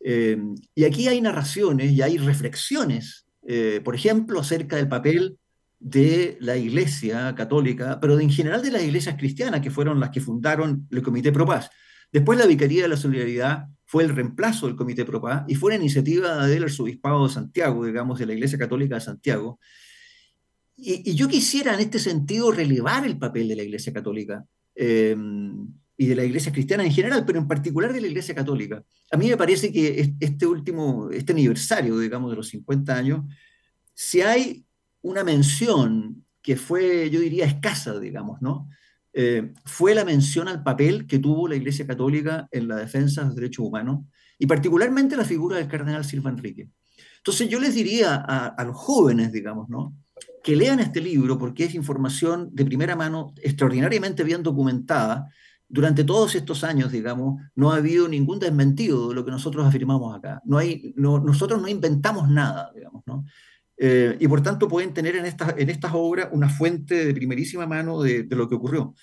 Eh, 0.00 0.38
y 0.74 0.84
aquí 0.84 1.08
hay 1.08 1.20
narraciones 1.20 1.92
y 1.92 2.02
hay 2.02 2.18
reflexiones, 2.18 3.26
eh, 3.46 3.80
por 3.84 3.94
ejemplo, 3.94 4.40
acerca 4.40 4.76
del 4.76 4.88
papel 4.88 5.38
de 5.80 6.36
la 6.40 6.56
Iglesia 6.56 7.34
católica, 7.34 7.98
pero 8.00 8.20
en 8.20 8.30
general 8.30 8.62
de 8.62 8.70
las 8.70 8.82
iglesias 8.82 9.16
cristianas, 9.18 9.62
que 9.62 9.70
fueron 9.70 9.98
las 9.98 10.10
que 10.10 10.20
fundaron 10.20 10.86
el 10.90 11.02
Comité 11.02 11.32
Pro 11.32 11.46
Paz. 11.46 11.70
Después 12.12 12.38
la 12.38 12.46
Vicaría 12.46 12.82
de 12.82 12.88
la 12.88 12.96
Solidaridad 12.96 13.64
fue 13.86 14.04
el 14.04 14.14
reemplazo 14.14 14.66
del 14.66 14.76
Comité 14.76 15.04
Pro 15.04 15.22
Paz 15.22 15.44
y 15.48 15.54
fue 15.54 15.68
una 15.68 15.80
iniciativa 15.80 16.46
del 16.46 16.64
arzobispado 16.64 17.26
de 17.26 17.32
Santiago, 17.32 17.84
digamos, 17.86 18.18
de 18.18 18.26
la 18.26 18.34
Iglesia 18.34 18.58
Católica 18.58 18.96
de 18.96 19.00
Santiago, 19.00 19.58
y, 20.82 21.14
yo 21.14 21.28
quisiera 21.28 21.74
en 21.74 21.80
este 21.80 21.98
sentido 21.98 22.50
relevar 22.50 23.04
el 23.06 23.18
papel 23.18 23.48
de 23.48 23.56
la 23.56 23.62
Iglesia 23.62 23.92
Católica 23.92 24.44
em, 24.74 25.68
y 25.96 26.06
de 26.06 26.14
la 26.14 26.24
Iglesia 26.24 26.52
Cristiana 26.52 26.84
en 26.84 26.92
general, 26.92 27.24
pero 27.26 27.38
en 27.38 27.46
particular 27.46 27.92
de 27.92 28.00
la 28.00 28.06
Iglesia 28.06 28.34
Católica. 28.34 28.82
A 29.10 29.16
mí 29.16 29.28
me 29.28 29.36
parece 29.36 29.70
que 29.72 30.14
este 30.18 30.46
último, 30.46 31.10
este 31.10 31.32
aniversario, 31.32 31.98
digamos, 31.98 32.30
de 32.30 32.36
los 32.36 32.48
50 32.48 32.96
años, 32.96 33.24
si 33.92 34.22
hay 34.22 34.64
una 35.02 35.24
mención 35.24 36.24
que 36.42 36.56
fue, 36.56 37.10
yo 37.10 37.20
diría, 37.20 37.44
escasa, 37.44 37.98
digamos, 37.98 38.40
¿no? 38.40 38.68
eh, 39.12 39.52
fue 39.64 39.94
la 39.94 40.04
mención 40.04 40.48
al 40.48 40.62
papel 40.62 41.06
que 41.06 41.18
tuvo 41.18 41.48
la 41.48 41.56
Iglesia 41.56 41.86
Católica 41.86 42.48
en 42.50 42.68
la 42.68 42.76
defensa 42.76 43.20
de 43.20 43.28
los 43.28 43.36
derechos 43.36 43.66
humanos 43.66 44.04
y 44.38 44.46
particularmente 44.46 45.16
la 45.16 45.24
figura 45.24 45.56
del 45.56 45.68
cardenal 45.68 46.04
Silva 46.04 46.30
Enrique. 46.30 46.70
Entonces 47.16 47.48
yo 47.48 47.60
les 47.60 47.74
diría 47.74 48.14
a, 48.14 48.46
a 48.46 48.64
los 48.64 48.76
jóvenes, 48.76 49.32
digamos, 49.32 49.68
¿no? 49.68 49.94
que 50.42 50.56
lean 50.56 50.80
este 50.80 51.00
libro 51.00 51.38
porque 51.38 51.64
es 51.64 51.74
información 51.74 52.48
de 52.52 52.64
primera 52.64 52.96
mano 52.96 53.34
extraordinariamente 53.42 54.24
bien 54.24 54.42
documentada. 54.42 55.28
Durante 55.68 56.02
todos 56.02 56.34
estos 56.34 56.64
años, 56.64 56.90
digamos, 56.90 57.40
no 57.54 57.70
ha 57.70 57.76
habido 57.76 58.08
ningún 58.08 58.38
desmentido 58.38 59.10
de 59.10 59.14
lo 59.14 59.24
que 59.24 59.30
nosotros 59.30 59.66
afirmamos 59.66 60.16
acá. 60.16 60.40
No 60.44 60.58
hay, 60.58 60.92
no, 60.96 61.20
nosotros 61.20 61.60
no 61.60 61.68
inventamos 61.68 62.28
nada, 62.28 62.72
digamos, 62.74 63.02
¿no? 63.06 63.24
Eh, 63.82 64.14
y 64.20 64.28
por 64.28 64.42
tanto 64.42 64.68
pueden 64.68 64.92
tener 64.92 65.16
en, 65.16 65.24
esta, 65.24 65.54
en 65.56 65.70
estas 65.70 65.92
obras 65.94 66.28
una 66.32 66.50
fuente 66.50 67.06
de 67.06 67.14
primerísima 67.14 67.66
mano 67.66 68.02
de, 68.02 68.24
de, 68.24 68.36
lo 68.36 68.46
que 68.46 68.54
ocurrió. 68.54 68.94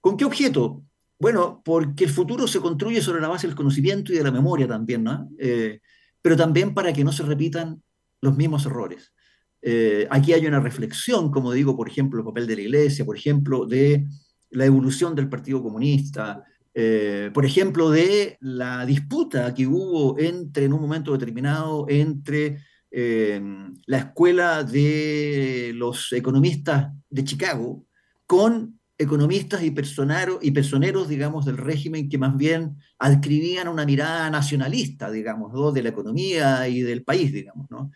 ¿Con 0.00 0.16
qué 0.16 0.24
objeto? 0.24 0.82
Bueno, 1.18 1.60
porque 1.62 2.04
el 2.04 2.10
futuro 2.10 2.46
se 2.46 2.60
construye 2.60 3.02
sobre 3.02 3.20
la 3.20 3.28
base 3.28 3.46
del 3.46 3.56
conocimiento 3.56 4.12
y 4.12 4.16
de 4.16 4.24
la 4.24 4.30
memoria 4.30 4.66
también, 4.66 5.04
¿no? 5.04 5.28
Eh, 5.38 5.80
pero 6.22 6.36
también 6.36 6.72
para 6.74 6.92
que 6.92 7.04
no 7.04 7.12
se 7.12 7.24
repitan 7.24 7.82
los 8.22 8.36
mismos 8.36 8.64
errores. 8.64 9.12
Eh, 9.60 10.06
aquí 10.10 10.32
hay 10.32 10.46
una 10.46 10.60
reflexión, 10.60 11.30
como 11.30 11.52
digo, 11.52 11.76
por 11.76 11.88
ejemplo, 11.88 12.20
el 12.20 12.24
papel 12.24 12.46
de 12.46 12.56
la 12.56 12.62
Iglesia, 12.62 13.04
por 13.04 13.16
ejemplo, 13.16 13.66
de 13.66 14.06
la 14.50 14.64
evolución 14.64 15.14
del 15.14 15.28
Partido 15.28 15.62
Comunista, 15.62 16.44
eh, 16.72 17.30
por 17.34 17.44
ejemplo, 17.44 17.90
de 17.90 18.38
la 18.40 18.86
disputa 18.86 19.52
que 19.52 19.66
hubo 19.66 20.16
entre, 20.18 20.66
en 20.66 20.72
un 20.72 20.80
momento 20.80 21.12
determinado, 21.12 21.86
entre 21.88 22.58
eh, 22.90 23.40
la 23.86 23.98
escuela 23.98 24.64
de 24.64 25.72
los 25.74 26.12
economistas 26.12 26.92
de 27.10 27.24
Chicago 27.24 27.84
con 28.26 28.78
economistas 28.98 29.62
y, 29.62 29.66
y 29.66 30.50
personeros, 30.50 31.08
digamos, 31.08 31.44
del 31.44 31.56
régimen 31.56 32.08
que 32.08 32.18
más 32.18 32.36
bien 32.36 32.76
adscribían 32.98 33.68
una 33.68 33.86
mirada 33.86 34.28
nacionalista, 34.28 35.10
digamos, 35.10 35.52
¿no? 35.52 35.70
de 35.70 35.82
la 35.82 35.90
economía 35.90 36.66
y 36.68 36.80
del 36.82 37.04
país, 37.04 37.32
digamos, 37.32 37.70
¿no? 37.70 37.92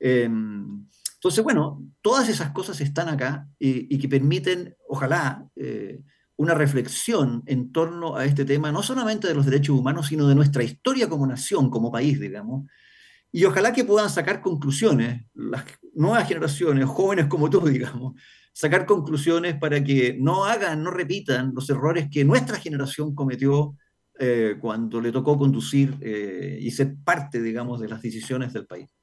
Eh, 0.00 0.30
entonces, 1.16 1.42
bueno, 1.42 1.82
todas 2.02 2.28
esas 2.28 2.50
cosas 2.50 2.80
están 2.80 3.08
acá 3.08 3.48
y, 3.58 3.94
y 3.94 3.98
que 3.98 4.08
permiten, 4.08 4.76
ojalá, 4.88 5.46
eh, 5.56 6.00
una 6.36 6.54
reflexión 6.54 7.42
en 7.46 7.72
torno 7.72 8.16
a 8.16 8.24
este 8.24 8.44
tema, 8.44 8.70
no 8.70 8.82
solamente 8.82 9.26
de 9.26 9.34
los 9.34 9.46
derechos 9.46 9.78
humanos, 9.78 10.08
sino 10.08 10.28
de 10.28 10.34
nuestra 10.34 10.62
historia 10.62 11.08
como 11.08 11.26
nación, 11.26 11.70
como 11.70 11.90
país, 11.90 12.20
digamos. 12.20 12.66
Y 13.32 13.44
ojalá 13.44 13.72
que 13.72 13.84
puedan 13.84 14.08
sacar 14.08 14.40
conclusiones, 14.40 15.24
las 15.34 15.64
nuevas 15.94 16.26
generaciones, 16.26 16.86
jóvenes 16.86 17.26
como 17.26 17.50
tú, 17.50 17.60
digamos, 17.68 18.14
sacar 18.52 18.86
conclusiones 18.86 19.56
para 19.58 19.82
que 19.84 20.16
no 20.18 20.44
hagan, 20.44 20.82
no 20.82 20.90
repitan 20.90 21.52
los 21.54 21.68
errores 21.68 22.08
que 22.10 22.24
nuestra 22.24 22.58
generación 22.58 23.14
cometió 23.14 23.76
eh, 24.18 24.56
cuando 24.58 25.00
le 25.00 25.12
tocó 25.12 25.36
conducir 25.36 25.98
eh, 26.00 26.58
y 26.60 26.70
ser 26.70 26.96
parte, 27.04 27.42
digamos, 27.42 27.80
de 27.80 27.88
las 27.88 28.00
decisiones 28.00 28.54
del 28.54 28.66
país. 28.66 28.95